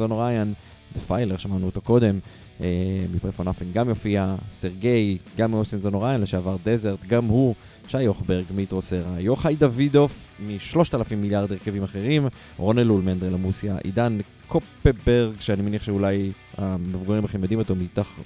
און 0.00 0.10
אוריין, 0.10 0.52
דה 0.52 0.71
פיילר, 1.00 1.36
שמענו 1.36 1.66
אותו 1.66 1.80
קודם, 1.80 2.18
אה, 2.60 2.66
מפרפון 3.14 3.48
אפן 3.48 3.64
גם 3.72 3.88
יופיע, 3.88 4.34
סרגי, 4.50 5.18
גם 5.36 5.50
מאושנס 5.50 5.84
און 5.84 5.94
אוריין 5.94 6.20
לשעבר, 6.20 6.56
דזרט, 6.64 6.98
גם 7.06 7.24
הוא, 7.24 7.54
שי 7.88 8.02
יוכברג 8.02 8.44
מיטרוסרה, 8.54 9.20
יוחאי 9.20 9.56
דוידוף 9.56 10.28
משלושת 10.46 10.94
אלפים 10.94 11.20
מיליארד 11.20 11.52
הרכבים 11.52 11.82
אחרים, 11.82 12.26
רון 12.56 12.78
אלול 12.78 13.02
מנדרל 13.02 13.34
עמוסיה, 13.34 13.76
עידן 13.84 14.18
קופברג, 14.46 15.40
שאני 15.40 15.62
מניח 15.62 15.82
שאולי 15.82 16.32
המבוגרים 16.58 17.22
בכם 17.22 17.42
יודעים 17.42 17.58
אותו, 17.58 17.76
מתח, 17.76 18.20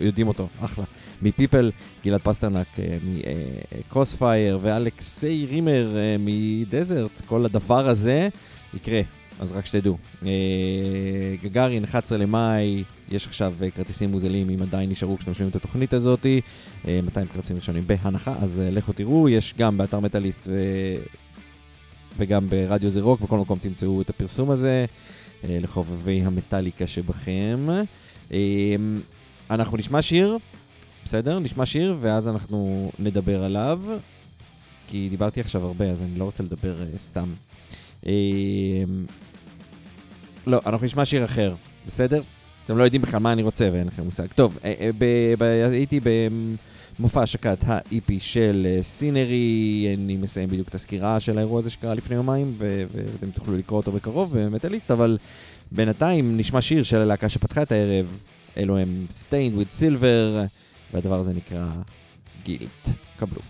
יודעים 0.00 0.28
אותו, 0.28 0.48
אחלה, 0.60 0.84
מפיפל, 1.22 1.70
גלעד 2.04 2.20
פסטרנק 2.20 2.66
אה, 2.78 2.96
מקרוספייר 3.78 4.58
ואלכסי 4.62 5.46
רימר 5.50 5.96
אה, 5.96 6.16
מדזרט, 6.18 7.22
כל 7.26 7.44
הדבר 7.44 7.88
הזה 7.88 8.28
יקרה, 8.74 9.00
אז 9.40 9.52
רק 9.52 9.66
שתדעו. 9.66 9.96
אה, 10.26 10.30
גגארין, 11.42 11.84
11 11.84 12.18
למאי, 12.18 12.84
יש 13.10 13.26
עכשיו 13.26 13.54
אה, 13.62 13.70
כרטיסים 13.70 14.10
מוזלים 14.10 14.50
אם 14.50 14.62
עדיין 14.62 14.90
נשארו 14.90 15.18
כשאתם 15.18 15.34
שומעים 15.34 15.50
את 15.50 15.56
התוכנית 15.56 15.92
הזאת, 15.92 16.26
אה, 16.26 17.00
200 17.04 17.26
כרטיסים 17.26 17.56
ראשונים 17.56 17.86
בהנחה, 17.86 18.34
אז 18.42 18.60
אה, 18.60 18.70
לכו 18.70 18.92
תראו, 18.92 19.28
יש 19.28 19.54
גם 19.58 19.78
באתר 19.78 20.00
מטאליסט 20.00 20.48
ו... 20.48 20.52
וגם 22.16 22.48
ברדיו 22.48 22.90
זה 22.90 23.00
רוק, 23.00 23.20
בכל 23.20 23.38
מקום 23.38 23.58
תמצאו 23.58 24.00
את 24.00 24.10
הפרסום 24.10 24.50
הזה, 24.50 24.84
אה, 25.44 25.58
לחובבי 25.60 26.22
המטאליקה 26.22 26.86
שבכם. 26.86 27.68
אה, 28.32 28.76
אנחנו 29.50 29.76
נשמע 29.76 30.02
שיר, 30.02 30.38
בסדר? 31.04 31.38
נשמע 31.38 31.66
שיר, 31.66 31.96
ואז 32.00 32.28
אנחנו 32.28 32.90
נדבר 32.98 33.44
עליו, 33.44 33.80
כי 34.88 35.08
דיברתי 35.10 35.40
עכשיו 35.40 35.64
הרבה, 35.66 35.90
אז 35.90 36.02
אני 36.02 36.18
לא 36.18 36.24
רוצה 36.24 36.42
לדבר 36.42 36.76
סתם. 36.98 37.28
Uh, 38.04 38.06
לא, 40.46 40.60
אנחנו 40.66 40.86
נשמע 40.86 41.04
שיר 41.04 41.24
אחר, 41.24 41.54
בסדר? 41.86 42.22
אתם 42.64 42.76
לא 42.76 42.82
יודעים 42.82 43.02
בכלל 43.02 43.20
מה 43.20 43.32
אני 43.32 43.42
רוצה 43.42 43.68
ואין 43.72 43.86
לכם 43.86 44.02
מושג. 44.02 44.26
טוב, 44.34 44.58
ב- 44.98 45.34
ב- 45.38 45.68
הייתי 45.72 46.00
במופע 46.98 47.22
השקת 47.22 47.58
ה-EP 47.66 48.12
של 48.18 48.66
uh, 48.80 48.82
סינרי, 48.82 49.94
אני 49.98 50.16
מסיים 50.16 50.48
בדיוק 50.48 50.68
את 50.68 50.74
הסקירה 50.74 51.20
של 51.20 51.38
האירוע 51.38 51.60
הזה 51.60 51.70
שקרה 51.70 51.94
לפני 51.94 52.16
יומיים, 52.16 52.54
ואתם 52.58 53.30
תוכלו 53.30 53.56
לקרוא 53.56 53.76
אותו 53.76 53.92
בקרוב 53.92 54.38
במטאליסט, 54.38 54.90
אבל 54.90 55.18
בינתיים 55.72 56.36
נשמע 56.36 56.60
שיר 56.60 56.82
של 56.82 56.96
הלהקה 56.98 57.28
שפתחה 57.28 57.62
את 57.62 57.72
הערב, 57.72 58.18
אלו 58.56 58.78
הם 58.78 59.06
Stained 59.10 59.58
with 59.60 59.80
Silver, 59.80 60.38
והדבר 60.92 61.20
הזה 61.20 61.32
נקרא 61.32 61.66
גילט. 62.44 62.88
קבלו. 63.18 63.40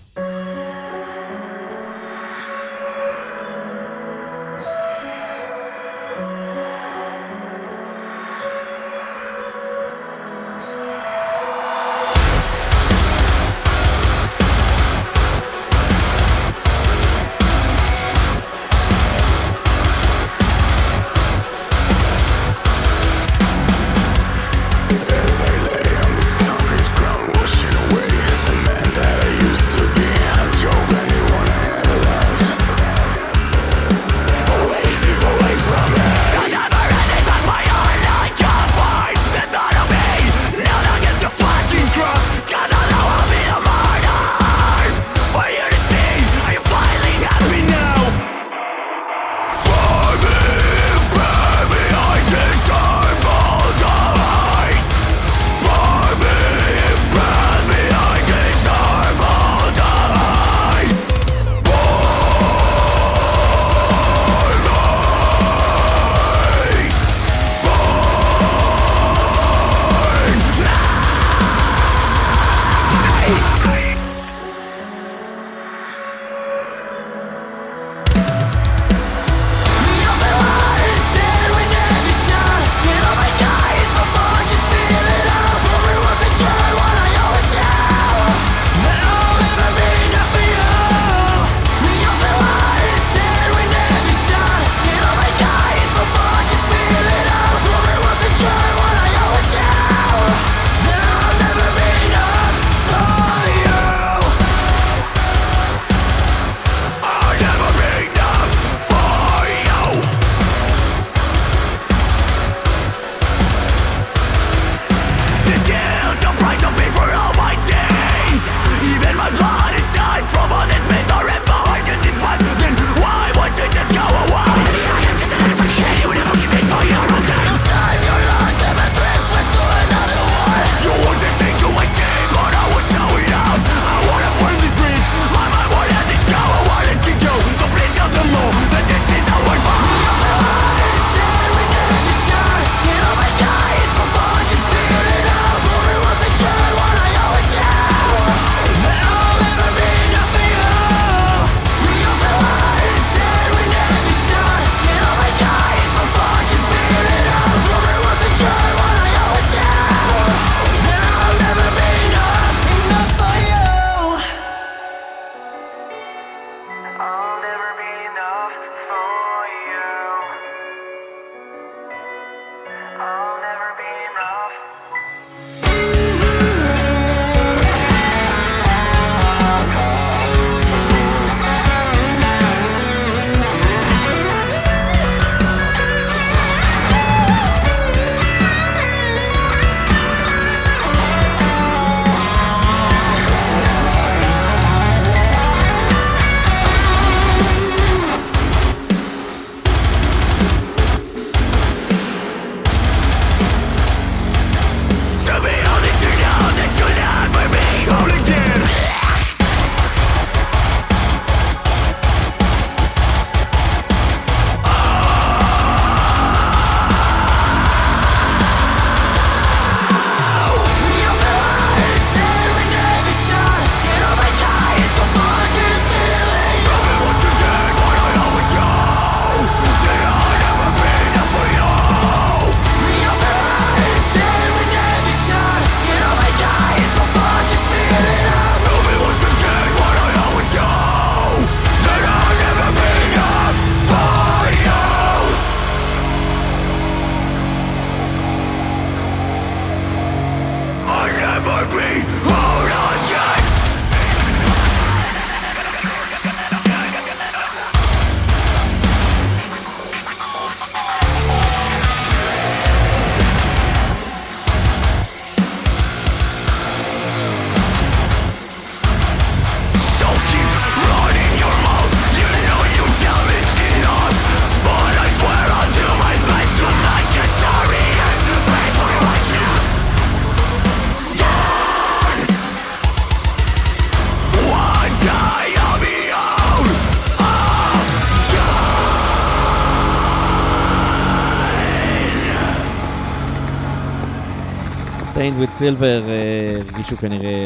Silver 295.48 295.82
אה, 295.82 296.60
הרגישו 296.60 296.96
כנראה 296.96 297.36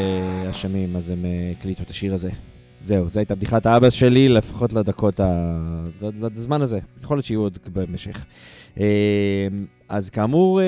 אשמים, 0.50 0.96
אז 0.96 1.10
הם 1.10 1.24
אה, 1.24 1.52
הקליטו 1.58 1.82
את 1.82 1.90
השיר 1.90 2.14
הזה. 2.14 2.30
זהו, 2.84 3.08
זו 3.08 3.20
הייתה 3.20 3.34
בדיחת 3.34 3.66
האבא 3.66 3.90
שלי, 3.90 4.28
לפחות 4.28 4.72
לדקות. 4.72 5.20
לזמן 6.20 6.62
הזה. 6.62 6.78
יכול 7.02 7.16
להיות 7.16 7.24
שיהיו 7.24 7.40
עוד 7.40 7.58
במשך. 7.72 8.24
אה, 8.80 9.48
אז 9.88 10.10
כאמור, 10.10 10.60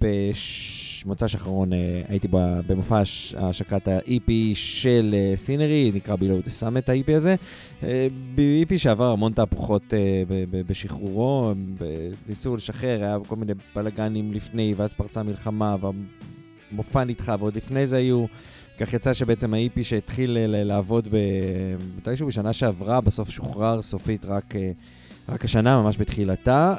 במוצ"ש 0.00 1.34
האחרון 1.34 1.72
אה, 1.72 1.78
הייתי 2.08 2.28
במופע 2.66 3.00
הש- 3.00 3.34
השקת 3.38 3.88
ה-EP 3.88 4.30
של 4.54 5.14
אה, 5.18 5.36
סינרי, 5.36 5.92
נקרא 5.94 6.14
Below 6.16 6.46
the 6.46 6.62
Summit 6.62 6.90
ה-EP 6.92 7.16
הזה. 7.16 7.34
אה, 7.82 8.06
ב-EP 8.34 8.78
שעבר 8.78 9.12
המון 9.12 9.32
תהפוכות 9.32 9.94
אה, 9.94 10.22
בשחרורו, 10.68 11.52
ניסו 12.28 12.56
לשחרר, 12.56 13.02
היה 13.02 13.18
כל 13.26 13.36
מיני 13.36 13.52
בלאגנים 13.76 14.32
לפני, 14.32 14.74
ואז 14.76 14.92
פרצה 14.94 15.22
מלחמה, 15.22 15.76
והמופע 16.72 17.04
נדחה, 17.04 17.36
ועוד 17.38 17.56
לפני 17.56 17.86
זה 17.86 17.96
היו... 17.96 18.24
כך 18.80 18.94
יצא 18.94 19.12
שבעצם 19.12 19.54
ה-EP 19.54 19.82
שהתחיל 19.82 20.36
לעבוד 20.48 21.08
מתישהו 21.96 22.26
בשנה 22.26 22.52
שעברה, 22.52 23.00
בסוף 23.00 23.30
שוחרר 23.30 23.82
סופית 23.82 24.24
רק, 24.24 24.56
אה, 24.56 24.70
רק 25.28 25.44
השנה, 25.44 25.82
ממש 25.82 25.96
בתחילתה. 25.98 26.74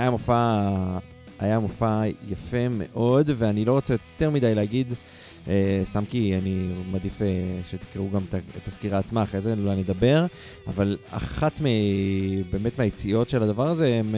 היה 0.00 0.10
מופע, 0.10 0.62
היה 1.38 1.58
מופע 1.58 2.00
יפה 2.28 2.68
מאוד, 2.70 3.30
ואני 3.36 3.64
לא 3.64 3.72
רוצה 3.72 3.94
יותר 3.94 4.30
מדי 4.30 4.54
להגיד, 4.54 4.86
אה, 5.48 5.82
סתם 5.84 6.04
כי 6.10 6.34
אני 6.42 6.68
מעדיף 6.92 7.22
אה, 7.22 7.26
שתקראו 7.70 8.10
גם 8.10 8.22
את 8.56 8.68
הסקירה 8.68 8.98
עצמה, 8.98 9.22
אחרי 9.22 9.40
זה 9.40 9.54
אולי 9.64 9.76
נדבר, 9.76 10.26
אבל 10.66 10.96
אחת 11.10 11.60
מ... 11.60 11.64
באמת 12.50 12.78
מהיציאות 12.78 13.28
של 13.28 13.42
הדבר 13.42 13.68
הזה, 13.68 13.94
הם 13.94 14.14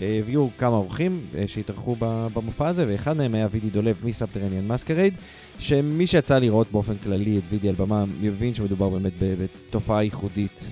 אה, 0.00 0.18
הביאו 0.18 0.50
כמה 0.58 0.76
אורחים 0.76 1.20
אה, 1.38 1.44
שהתארחו 1.46 1.96
במופע 2.34 2.68
הזה, 2.68 2.84
ואחד 2.88 3.16
מהם 3.16 3.34
היה 3.34 3.48
וידי 3.50 3.70
דולב 3.70 4.00
מ 4.04 4.09
Subterranean 4.09 4.68
Masquerade, 4.68 5.14
שמי 5.58 6.06
שיצא 6.06 6.38
לראות 6.38 6.66
באופן 6.72 6.94
כללי 7.02 7.38
את 7.38 7.42
וידי 7.48 7.68
על 7.68 7.74
במה, 7.74 8.04
מבין 8.20 8.54
שמדובר 8.54 8.88
באמת 8.88 9.12
בתופעה 9.20 10.04
ייחודית, 10.04 10.68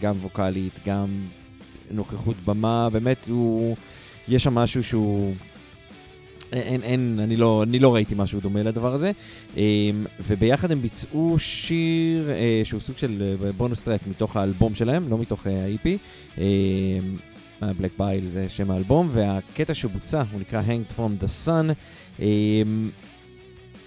גם 0.00 0.14
ווקאלית, 0.22 0.78
גם 0.86 1.08
נוכחות 1.90 2.36
במה, 2.44 2.88
באמת 2.90 3.26
הוא... 3.28 3.76
יש 4.28 4.42
שם 4.42 4.54
משהו 4.54 4.84
שהוא... 4.84 5.34
אין, 6.52 6.62
אין, 6.62 6.82
אין 6.82 7.20
אני, 7.22 7.36
לא, 7.36 7.62
אני 7.62 7.78
לא 7.78 7.94
ראיתי 7.94 8.14
משהו 8.16 8.40
דומה 8.40 8.62
לדבר 8.62 8.94
הזה. 8.94 9.10
אמ, 9.56 9.62
וביחד 10.26 10.72
הם 10.72 10.82
ביצעו 10.82 11.36
שיר 11.38 12.30
אה, 12.30 12.60
שהוא 12.64 12.80
סוג 12.80 12.98
של 12.98 13.34
אה, 13.44 13.52
בונוס 13.52 13.82
טרק 13.82 14.00
מתוך 14.06 14.36
האלבום 14.36 14.74
שלהם, 14.74 15.08
לא 15.08 15.18
מתוך 15.18 15.46
אה, 15.46 15.64
ה-EP. 15.64 15.88
בלק 17.78 17.90
בייל 17.98 18.28
זה 18.28 18.48
שם 18.48 18.70
האלבום, 18.70 19.08
והקטע 19.12 19.74
שבוצע, 19.74 20.22
הוא 20.32 20.40
נקרא 20.40 20.62
Hang 20.62 20.98
From 20.98 21.24
The 21.24 21.46
Sun. 21.46 21.72
אמ, 22.20 22.90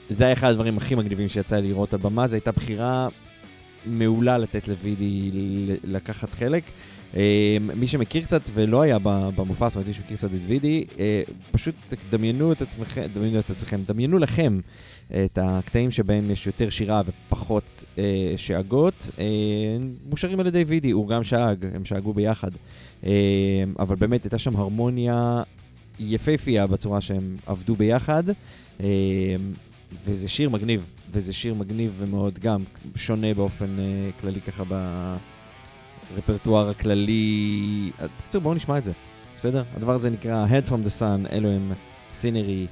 זה 0.09 0.23
היה 0.23 0.33
אחד 0.33 0.49
הדברים 0.49 0.77
הכי 0.77 0.95
מגניבים 0.95 1.29
שיצא 1.29 1.55
לי 1.55 1.67
לראות 1.67 1.93
על 1.93 1.99
במה, 1.99 2.27
זו 2.27 2.35
הייתה 2.35 2.51
בחירה 2.51 3.07
מעולה 3.85 4.37
לתת 4.37 4.67
לוידי 4.67 5.31
לקחת 5.83 6.29
חלק. 6.29 6.63
אה, 7.15 7.57
מי 7.75 7.87
שמכיר 7.87 8.23
קצת 8.23 8.41
ולא 8.53 8.81
היה 8.81 8.99
ב- 8.99 9.29
במופע, 9.35 9.69
זאת 9.69 9.75
אומרת 9.75 9.87
מי 9.87 9.93
שמכיר 9.93 10.17
קצת 10.17 10.33
את 10.33 10.39
וידי, 10.47 10.85
אה, 10.99 11.21
פשוט 11.51 11.75
דמיינו 12.09 12.51
את 12.51 12.61
עצמכם, 12.61 13.01
דמיינו 13.13 13.39
את 13.39 13.49
עצמכם, 13.49 13.81
דמיינו 13.87 14.19
לכם 14.19 14.59
את 15.11 15.37
הקטעים 15.41 15.91
שבהם 15.91 16.31
יש 16.31 16.47
יותר 16.47 16.69
שירה 16.69 17.01
ופחות 17.05 17.85
אה, 17.97 18.33
שאגות, 18.37 19.09
אה, 19.19 19.25
מושרים 20.09 20.39
על 20.39 20.47
ידי 20.47 20.63
וידי, 20.67 20.91
הוא 20.91 21.07
גם 21.07 21.23
שאג, 21.23 21.65
הם 21.75 21.85
שאגו 21.85 22.13
ביחד. 22.13 22.51
אבל 23.79 23.95
באמת 23.95 24.23
הייתה 24.23 24.39
שם 24.39 24.55
הרמוניה 24.55 25.43
יפהפייה 25.99 26.67
בצורה 26.67 27.01
שהם 27.01 27.35
עבדו 27.45 27.75
ביחד. 27.75 28.23
וזה 30.05 30.29
שיר 30.29 30.49
מגניב, 30.49 30.85
וזה 31.11 31.33
שיר 31.33 31.53
מגניב 31.53 31.93
ומאוד 31.97 32.39
גם 32.39 32.63
שונה 32.95 33.33
באופן 33.33 33.77
כללי 34.21 34.41
ככה 34.41 34.63
ברפרטואר 36.11 36.69
הכללי. 36.69 37.91
אז 37.99 38.09
בקיצור, 38.19 38.41
בואו 38.41 38.53
נשמע 38.53 38.77
את 38.77 38.83
זה, 38.83 38.91
בסדר? 39.37 39.63
הדבר 39.75 39.91
הזה 39.91 40.09
נקרא 40.09 40.45
Head 40.47 40.69
from 40.69 40.85
the 40.85 40.99
Sun, 40.99 41.31
אלו 41.31 41.49
הם 41.49 41.71
סינרי, 42.13 42.67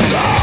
Sparta! 0.00 0.37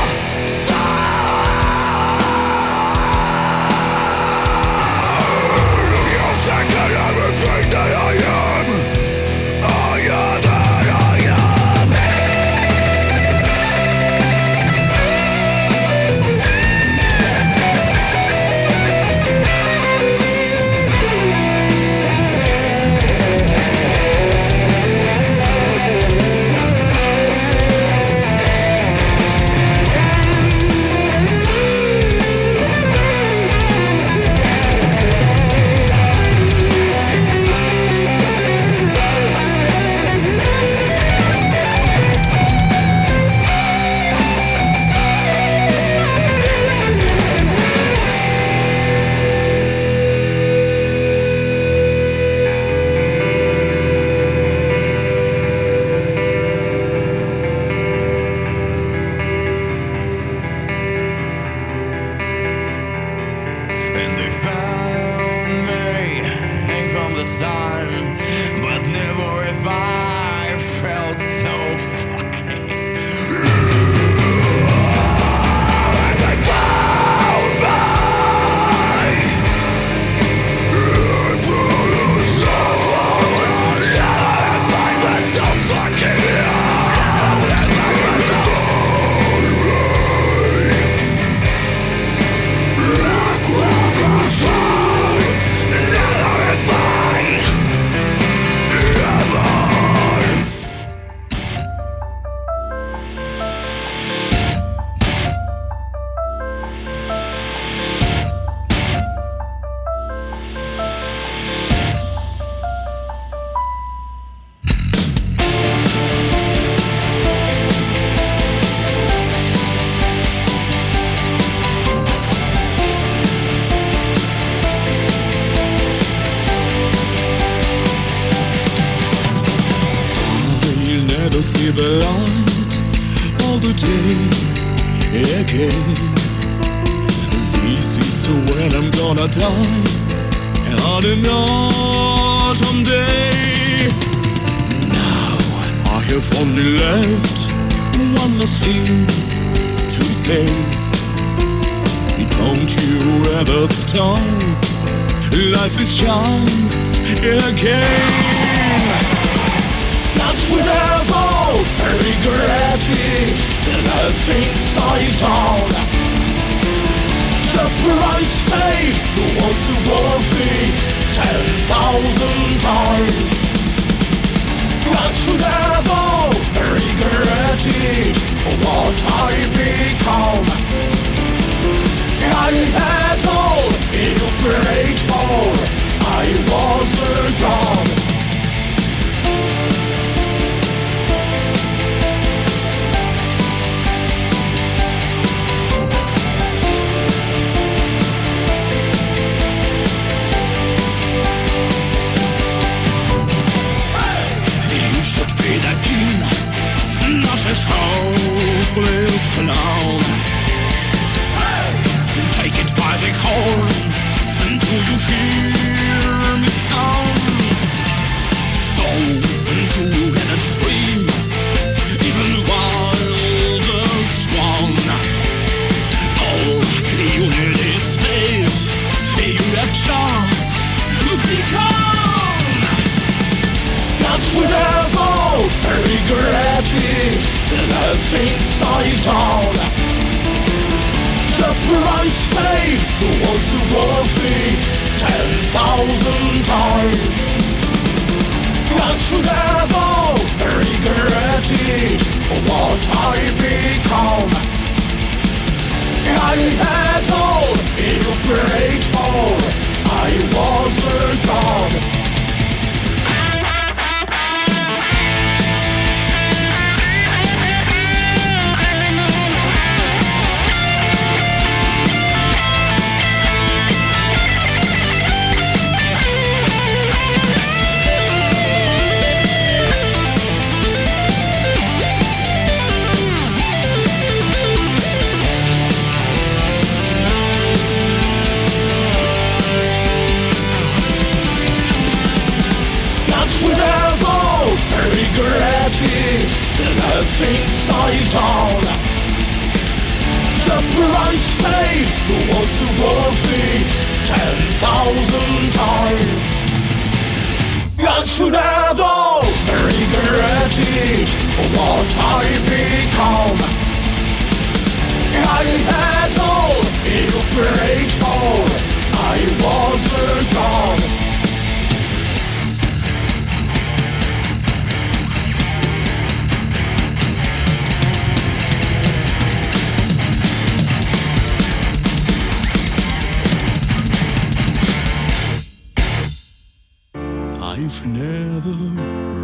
never 337.85 338.55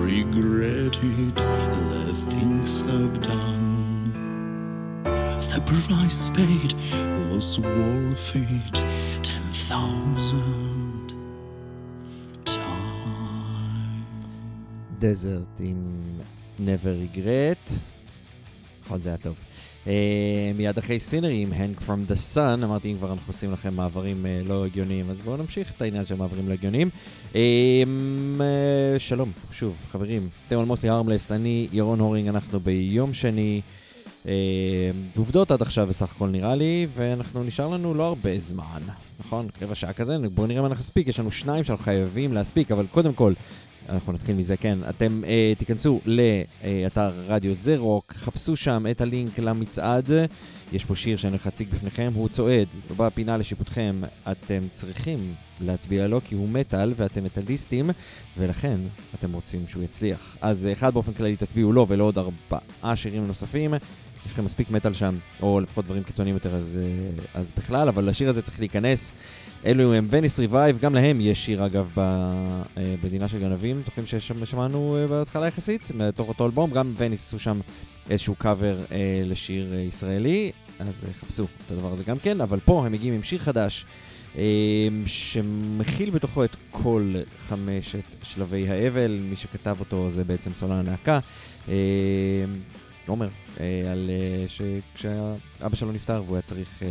regretted 0.06 1.36
the 1.36 2.14
things 2.30 2.84
I've 2.84 3.22
done. 3.22 4.14
The 5.04 5.62
price 5.66 6.30
paid 6.30 6.74
was 7.32 7.60
worth 7.60 8.36
it 8.36 8.76
ten 9.24 9.44
thousand 9.70 11.14
times. 12.46 12.76
Desert 15.00 15.60
עם 15.60 16.20
never 16.60 16.94
regret. 17.06 17.72
נכון, 18.84 19.02
זה 19.02 19.14
מיד 20.56 20.78
אחרי 20.78 21.00
סינרי 21.00 21.42
עם 21.42 21.52
Hang 21.52 21.82
From 21.88 22.12
The 22.12 22.36
Sun, 22.36 22.64
אמרתי 22.64 22.92
אם 22.92 22.98
כבר 22.98 23.12
אנחנו 23.12 23.34
עושים 23.34 23.54
לכם 23.54 23.74
מעברים 23.74 24.26
אה, 24.26 24.42
לא 24.46 24.66
הגיוניים, 24.66 25.10
אז 25.10 25.22
בואו 25.22 25.38
נמשיך 25.38 25.72
את 25.78 25.82
העניין 25.82 26.06
של 26.06 26.16
מעברים 26.16 26.48
לא 26.48 26.54
הגיוניים. 26.54 26.90
אה, 27.36 27.42
אה, 28.42 29.00
שלום, 29.00 29.32
שוב, 29.52 29.76
חברים, 29.92 30.30
אתם 30.48 30.60
על 30.60 30.66
מוסלי 30.66 30.90
הרמלס, 30.90 31.32
אני 31.32 31.68
ירון 31.72 32.00
הורינג, 32.00 32.28
אנחנו 32.28 32.60
ביום 32.60 33.14
שני. 33.14 33.62
אה, 34.28 34.92
עובדות 35.18 35.52
עד 35.52 35.62
עכשיו 35.62 35.88
בסך 35.88 36.12
הכל 36.16 36.28
נראה 36.28 36.56
לי, 36.56 36.88
ואנחנו 36.94 37.44
נשאר 37.44 37.68
לנו 37.68 37.94
לא 37.94 38.04
הרבה 38.04 38.40
זמן, 38.40 38.82
נכון? 39.20 39.48
רבע 39.62 39.76
שעה 39.76 39.94
כזה, 39.94 40.18
בואו 40.34 40.48
נראה 40.48 40.62
מה 40.62 40.68
אנחנו 40.68 40.80
נספיק, 40.82 41.08
יש 41.08 41.20
לנו 41.20 41.32
שניים 41.32 41.64
שאנחנו 41.64 41.86
חייבים 41.86 42.34
להספיק, 42.34 42.72
אבל 42.72 42.86
קודם 42.92 43.14
כל, 43.14 43.34
אנחנו 43.92 44.14
נתחיל 44.14 44.36
מזה, 44.36 44.58
כן. 44.58 44.78
אתם 44.90 45.24
אה, 45.28 45.54
תיכנסו 45.58 46.00
לאתר 46.06 47.12
רדיו 47.28 47.54
זרוק, 47.56 48.14
חפשו 48.14 48.56
שם 48.56 48.86
את 48.92 49.02
הלינק 49.02 49.40
למצעד. 49.40 50.10
יש 50.74 50.86
פה 50.86 50.96
שיר 50.96 51.18
שאני 51.18 51.32
הולך 51.32 51.46
להציג 51.46 51.68
בפניכם, 51.70 52.12
הוא 52.16 52.30
צועד 52.30 52.68
בפינה 52.98 53.38
לשיפוטכם. 53.38 54.02
אתם 54.32 54.64
צריכים 54.72 55.20
להצביע 55.62 56.08
לו 56.08 56.22
כי 56.24 56.36
הוא 56.36 56.50
מטאל 56.50 56.94
ואתם 56.96 57.24
מטאליסטים, 57.24 57.90
ולכן 58.38 58.78
אתם 59.16 59.34
רוצים 59.34 59.66
שהוא 59.68 59.84
יצליח. 59.84 60.38
אז 60.42 60.66
אה, 60.66 60.72
אחד 60.72 60.94
באופן 60.94 61.14
כללי 61.14 61.36
תצביעו 61.36 61.74
לו 61.74 61.88
ולעוד 61.88 62.18
ארבעה 62.18 62.96
שירים 62.96 63.28
נוספים. 63.28 63.74
יש 64.26 64.32
לכם 64.34 64.46
מספיק 64.46 64.72
מטאל 64.72 64.94
שם, 64.94 65.18
או 65.42 65.60
לפחות 65.60 65.86
דברים 65.86 66.04
קיצוניים 66.04 66.36
יותר, 66.36 66.56
אז, 66.56 66.80
אה, 66.82 67.40
אז 67.42 67.52
בכלל, 67.58 67.88
אבל 67.88 68.10
לשיר 68.10 68.30
הזה 68.30 68.42
צריך 68.42 68.60
להיכנס. 68.60 69.14
אלו 69.66 69.94
הם 69.94 70.08
וניס 70.10 70.40
ריבייב, 70.40 70.80
גם 70.80 70.96
להם 70.96 71.22
יש 71.22 71.46
שיר 71.46 71.66
אגב 71.66 71.92
במדינה 71.96 73.28
של 73.28 73.40
גנבים, 73.40 73.82
תוכלים 73.86 74.06
ששמענו 74.06 74.98
אה, 74.98 75.08
בהתחלה 75.08 75.48
יחסית, 75.48 75.92
מתוך 75.96 76.28
אותו 76.28 76.46
אלבום, 76.46 76.72
גם 76.72 76.94
וניס 76.98 77.28
עשו 77.28 77.40
שם 77.40 77.60
איזשהו 78.10 78.36
קאבר 78.36 78.78
אה, 78.92 79.22
לשיר 79.26 79.74
אה, 79.74 79.80
ישראלי, 79.80 80.52
אז 80.80 81.04
אה, 81.08 81.14
חפשו 81.14 81.44
את 81.44 81.72
הדבר 81.72 81.92
הזה 81.92 82.04
גם 82.04 82.18
כן, 82.18 82.42
אבל 82.42 82.60
פה 82.66 82.86
הם 82.86 82.92
מגיעים 82.92 83.14
עם 83.14 83.24
שיר 83.24 83.40
חדש, 83.40 83.86
אה, 84.38 84.44
שמכיל 85.06 86.10
בתוכו 86.10 86.44
את 86.44 86.56
כל 86.72 87.14
חמשת 87.48 88.04
שלבי 88.24 88.70
האבל, 88.70 89.20
מי 89.30 89.36
שכתב 89.36 89.76
אותו 89.80 90.10
זה 90.10 90.24
בעצם 90.24 90.54
סולן 90.54 90.88
הלהקה. 90.88 91.20
אה, 91.70 91.74
עומר, 93.08 93.28
אה, 93.60 93.92
על 93.92 94.10
אה, 94.10 94.46
שכשאבא 94.48 95.76
שלו 95.76 95.92
נפטר 95.92 96.24
והוא 96.26 96.36
היה 96.36 96.42
צריך 96.42 96.70
אה, 96.82 96.88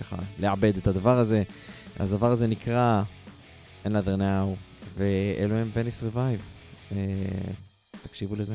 ככה 0.00 0.16
לעבד 0.40 0.76
את 0.76 0.86
הדבר 0.86 1.18
הזה. 1.18 1.42
אז 1.98 2.12
הדבר 2.12 2.32
הזה 2.32 2.46
נקרא 2.46 3.02
Another 3.84 4.18
Now, 4.18 4.56
ואלו 4.96 5.54
הם 5.54 5.70
וניס 5.74 6.02
רווייב. 6.02 6.40
אה, 6.92 6.96
תקשיבו 8.02 8.36
לזה. 8.36 8.54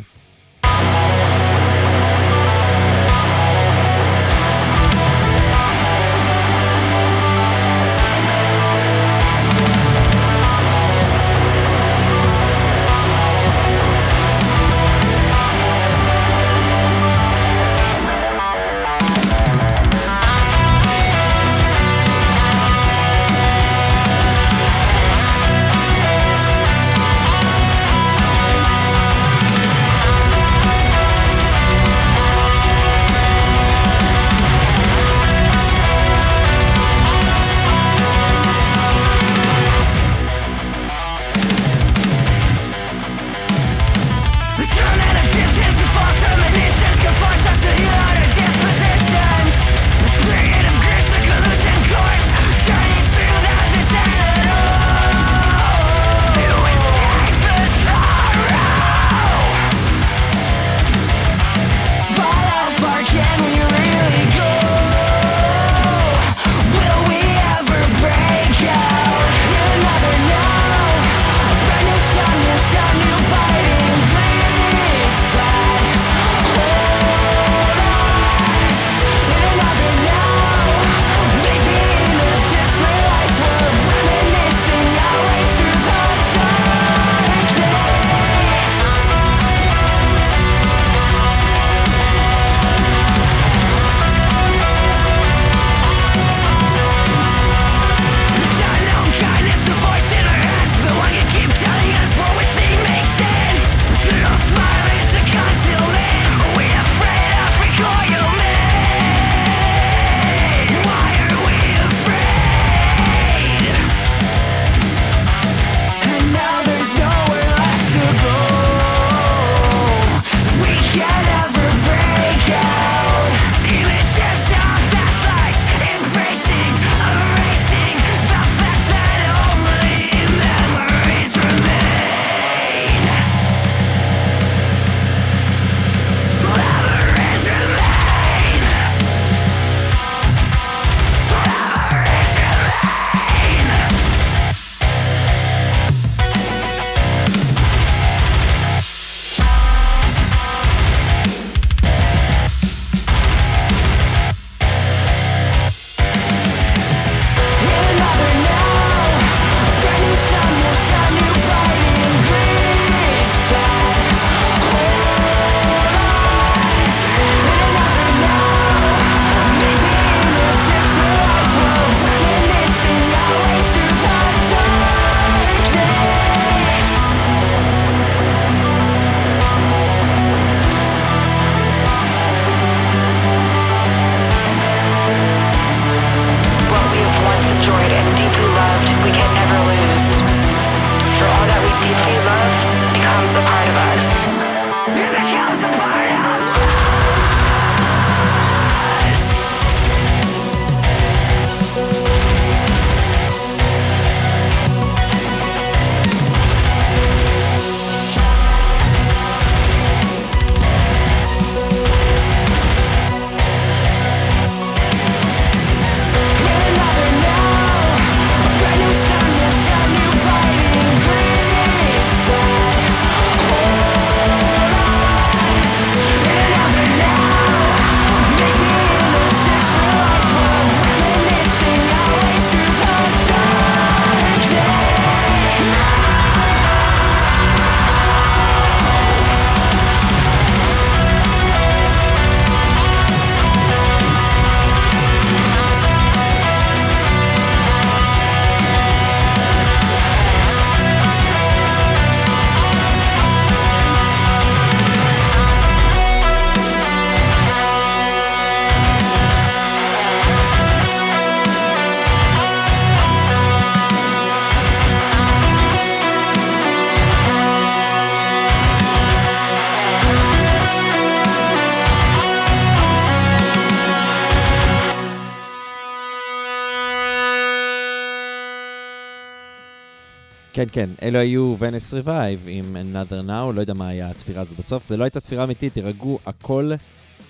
כן, 280.71 280.85
כן, 280.85 281.07
אלו 281.07 281.19
היו 281.19 281.55
ונס 281.59 281.93
ריבייב 281.93 282.45
עם 282.47 282.75
another 282.75 283.29
now, 283.29 283.53
לא 283.53 283.61
יודע 283.61 283.73
מה 283.73 283.87
היה 283.87 284.09
הצפירה 284.09 284.41
הזאת 284.41 284.57
בסוף, 284.57 284.85
זה 284.85 284.97
לא 284.97 285.03
הייתה 285.03 285.19
צפירה 285.19 285.43
אמיתית, 285.43 285.73
תירגעו, 285.73 286.19
הכל 286.25 286.71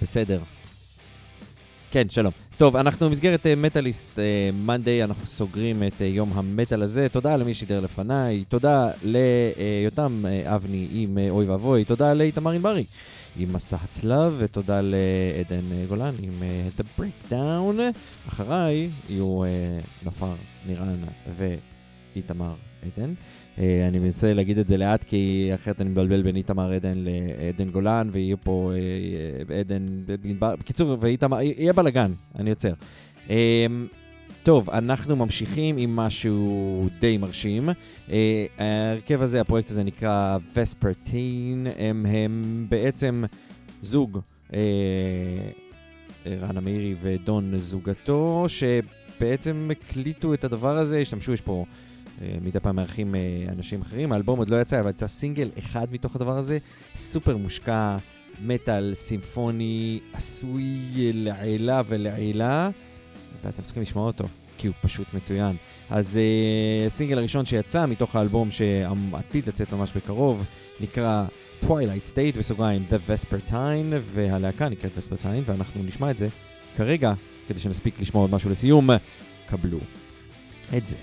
בסדר. 0.01 0.39
כן, 1.91 2.09
שלום. 2.09 2.31
טוב, 2.57 2.75
אנחנו 2.75 3.09
במסגרת 3.09 3.45
מטאליסט 3.57 4.19
Monday, 4.65 5.03
אנחנו 5.03 5.25
סוגרים 5.25 5.83
את 5.83 5.93
אה, 5.99 6.03
יום 6.03 6.31
המטאל 6.33 6.81
הזה. 6.81 7.09
תודה 7.09 7.37
למי 7.37 7.53
שידר 7.53 7.79
לפניי, 7.79 8.43
תודה 8.49 8.91
ליותם 9.03 10.25
אה, 10.25 10.55
אבני 10.55 10.87
עם 10.91 11.17
אה, 11.17 11.29
אוי 11.29 11.45
ואבוי, 11.45 11.85
תודה 11.85 12.13
לאיתמר 12.13 12.51
ענברי 12.51 12.85
עם 13.37 13.53
מסע 13.53 13.77
הצלב, 13.83 14.35
ותודה 14.37 14.81
לעדן 14.81 15.71
אה, 15.71 15.89
גולן 15.89 16.13
עם 16.21 16.33
אה, 16.41 16.81
The 16.81 17.01
Breakdown. 17.01 17.79
אחריי 18.27 18.89
יהיו 19.09 19.43
uh, 19.43 20.07
נפר, 20.07 20.33
נירן 20.67 21.03
ואיתמר 21.37 22.53
עדן. 22.85 23.13
Uh, 23.57 23.61
אני 23.87 23.99
מנסה 23.99 24.33
להגיד 24.33 24.57
את 24.57 24.67
זה 24.67 24.77
לאט, 24.77 25.03
כי 25.03 25.51
אחרת 25.55 25.81
אני 25.81 25.89
מבלבל 25.89 26.21
בין 26.21 26.35
איתמר 26.35 26.71
עדן 26.71 26.93
לעדן 26.95 27.69
גולן, 27.69 28.09
ויהיה 28.11 28.37
פה 28.37 28.71
uh, 29.47 29.53
עדן, 29.53 29.85
בקיצור, 30.39 30.97
ואיתמר, 30.99 31.41
יהיה 31.41 31.73
בלאגן, 31.73 32.11
אני 32.35 32.49
עוצר. 32.49 32.73
טוב, 34.43 34.69
אנחנו 34.69 35.15
ממשיכים 35.15 35.77
עם 35.77 35.95
משהו 35.95 36.87
די 36.99 37.17
מרשים. 37.17 37.69
ההרכב 38.57 39.21
הזה, 39.21 39.41
הפרויקט 39.41 39.71
הזה 39.71 39.83
נקרא 39.83 40.37
וספרטין, 40.55 41.67
הם, 41.79 42.05
הם 42.05 42.65
בעצם 42.69 43.23
זוג, 43.81 44.19
רנה 46.27 46.61
מאירי 46.61 46.95
ודון 47.01 47.57
זוגתו, 47.57 48.45
שבעצם 48.47 49.69
הקליטו 49.71 50.33
את 50.33 50.43
הדבר 50.43 50.77
הזה, 50.77 50.99
השתמשו, 50.99 51.33
יש 51.33 51.41
פה... 51.41 51.65
מדי 52.41 52.59
פעם 52.59 52.75
מארחים 52.75 53.15
אנשים 53.57 53.81
אחרים. 53.81 54.11
האלבום 54.11 54.39
עוד 54.39 54.49
לא 54.49 54.61
יצא, 54.61 54.79
אבל 54.79 54.89
יצא 54.89 55.07
סינגל 55.07 55.49
אחד 55.59 55.87
מתוך 55.91 56.15
הדבר 56.15 56.37
הזה, 56.37 56.57
סופר 56.95 57.37
מושקע, 57.37 57.97
מטאל, 58.41 58.93
סימפוני, 58.95 59.99
עשוי 60.13 60.87
לעילה 61.13 61.81
ולעילה, 61.87 62.69
ואתם 63.43 63.63
צריכים 63.63 63.83
לשמוע 63.83 64.07
אותו, 64.07 64.23
כי 64.57 64.67
הוא 64.67 64.75
פשוט 64.81 65.13
מצוין. 65.13 65.55
אז 65.89 66.19
הסינגל 66.87 67.17
הראשון 67.17 67.45
שיצא 67.45 67.85
מתוך 67.85 68.15
האלבום 68.15 68.49
שעתיד 68.51 69.47
לצאת 69.47 69.73
ממש 69.73 69.91
בקרוב, 69.95 70.45
נקרא 70.79 71.25
Twilight 71.63 72.13
State, 72.13 72.37
בסוגריים 72.37 72.85
The 72.89 73.09
Vespertine, 73.09 73.93
והלהקה 74.05 74.69
נקראת 74.69 74.91
Vespertine, 74.97 75.43
ואנחנו 75.45 75.83
נשמע 75.83 76.11
את 76.11 76.17
זה 76.17 76.27
כרגע, 76.77 77.13
כדי 77.47 77.59
שנספיק 77.59 78.01
לשמוע 78.01 78.23
עוד 78.23 78.31
משהו 78.31 78.49
לסיום. 78.49 78.89
קבלו 79.49 79.79
את 80.77 80.87
זה. 80.87 80.95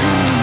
see. 0.00 0.39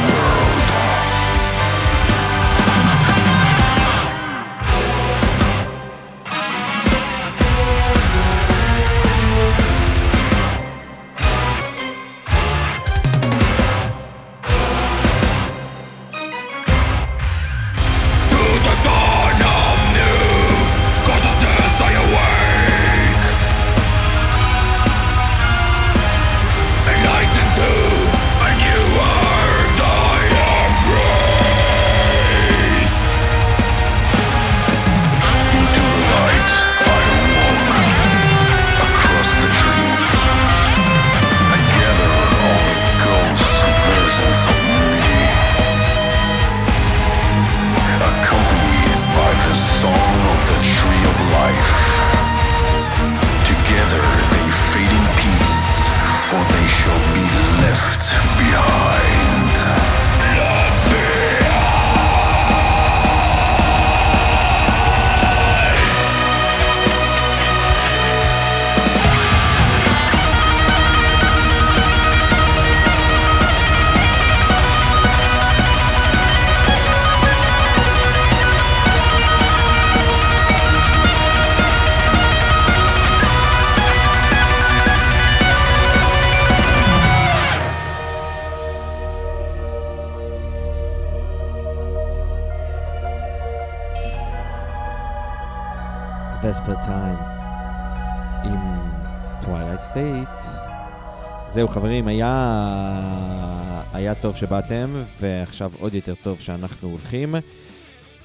זהו 101.67 101.73
חברים, 101.73 102.07
היה, 102.07 103.81
היה 103.93 104.15
טוב 104.15 104.35
שבאתם, 104.35 104.89
ועכשיו 105.21 105.71
עוד 105.79 105.93
יותר 105.93 106.13
טוב 106.23 106.39
שאנחנו 106.39 106.89
הולכים. 106.89 107.35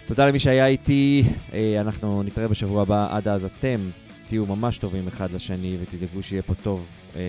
תודה 0.06 0.26
למי 0.26 0.38
שהיה 0.38 0.66
איתי, 0.66 1.24
אה, 1.52 1.80
אנחנו 1.80 2.22
נתראה 2.22 2.48
בשבוע 2.48 2.82
הבא, 2.82 3.16
עד 3.16 3.28
אז 3.28 3.44
אתם 3.44 3.80
תהיו 4.28 4.46
ממש 4.46 4.78
טובים 4.78 5.08
אחד 5.08 5.32
לשני 5.32 5.76
ותדאגו 5.82 6.22
שיהיה 6.22 6.42
פה 6.42 6.54
טוב 6.54 6.86
אה, 7.16 7.20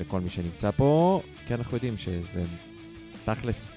לכל 0.00 0.20
מי 0.20 0.30
שנמצא 0.30 0.70
פה, 0.70 1.20
כי 1.46 1.54
אנחנו 1.54 1.76
יודעים 1.76 1.96
שזה 1.96 2.42
תכלס 3.24 3.70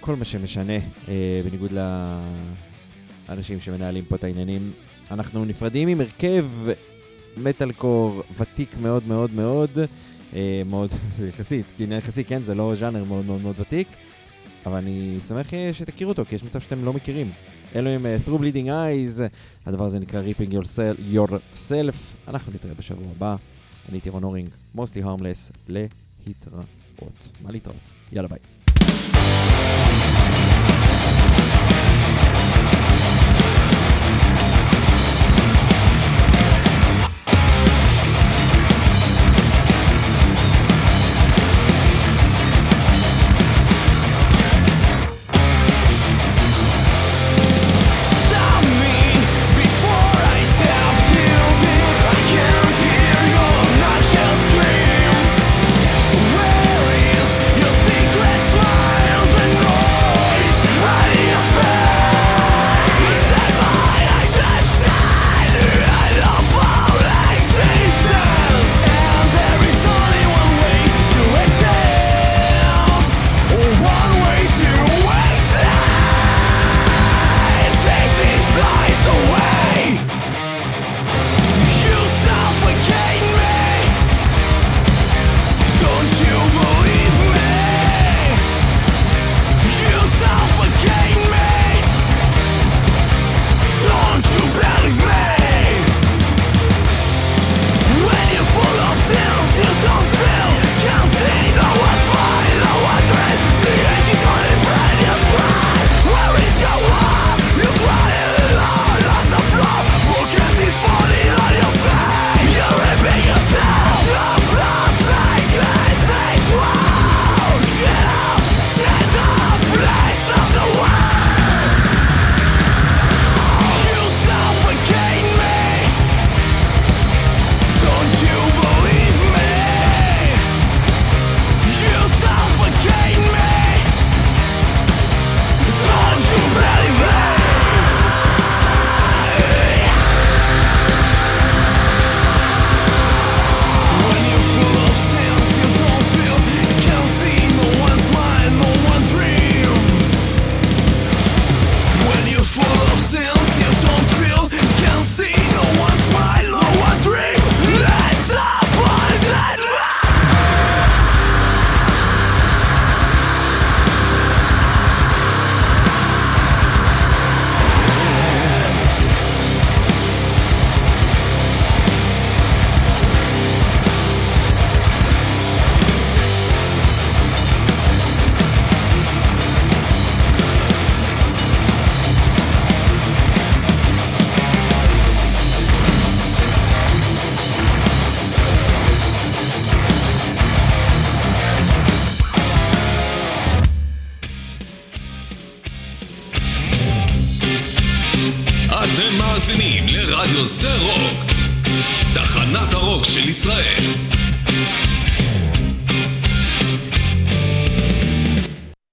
כל 0.00 0.16
מה 0.16 0.24
שמשנה, 0.24 0.78
אה, 1.08 1.40
בניגוד 1.44 1.70
לאנשים 3.28 3.60
שמנהלים 3.60 4.04
פה 4.04 4.16
את 4.16 4.24
העניינים. 4.24 4.72
אנחנו 5.10 5.44
נפרדים 5.44 5.88
עם 5.88 6.00
הרכב 6.00 6.46
מטאל 7.36 7.72
קור 7.72 8.22
ותיק 8.38 8.76
מאוד 8.80 9.02
מאוד 9.06 9.34
מאוד, 9.34 9.78
אה, 9.78 9.84
מאוד, 10.66 10.90
זה 11.16 11.28
יחסית, 11.34 11.66
עניין 11.78 11.98
יחסי, 11.98 12.24
כן, 12.24 12.42
זה 12.42 12.54
לא 12.54 12.74
ז'אנר 12.74 13.04
מאוד 13.04 13.24
מאוד 13.24 13.40
מאוד 13.40 13.60
ותיק, 13.60 13.88
אבל 14.66 14.76
אני 14.76 15.18
שמח 15.28 15.54
אה, 15.54 15.70
שתכירו 15.72 16.10
אותו, 16.10 16.24
כי 16.24 16.34
יש 16.34 16.44
מצב 16.44 16.60
שאתם 16.60 16.84
לא 16.84 16.92
מכירים. 16.92 17.30
אלו 17.76 17.90
עם 17.90 18.00
uh, 18.00 18.28
Through 18.28 18.40
Bleeding 18.40 18.66
Eyes, 18.66 19.22
הדבר 19.66 19.84
הזה 19.84 19.98
נקרא 19.98 20.22
Yourself, 20.22 21.14
yourself. 21.14 21.96
אנחנו 22.28 22.52
נתראה 22.54 22.74
בשבוע 22.74 23.06
הבא. 23.16 23.36
אני 23.88 24.00
טירון 24.00 24.22
הורינג, 24.22 24.48
mostly 24.76 25.04
harmless, 25.04 25.72
להתראות. 26.26 26.64
מה 27.42 27.52
להתראות? 27.52 27.76
יאללה 28.12 28.28
ביי. 28.28 28.57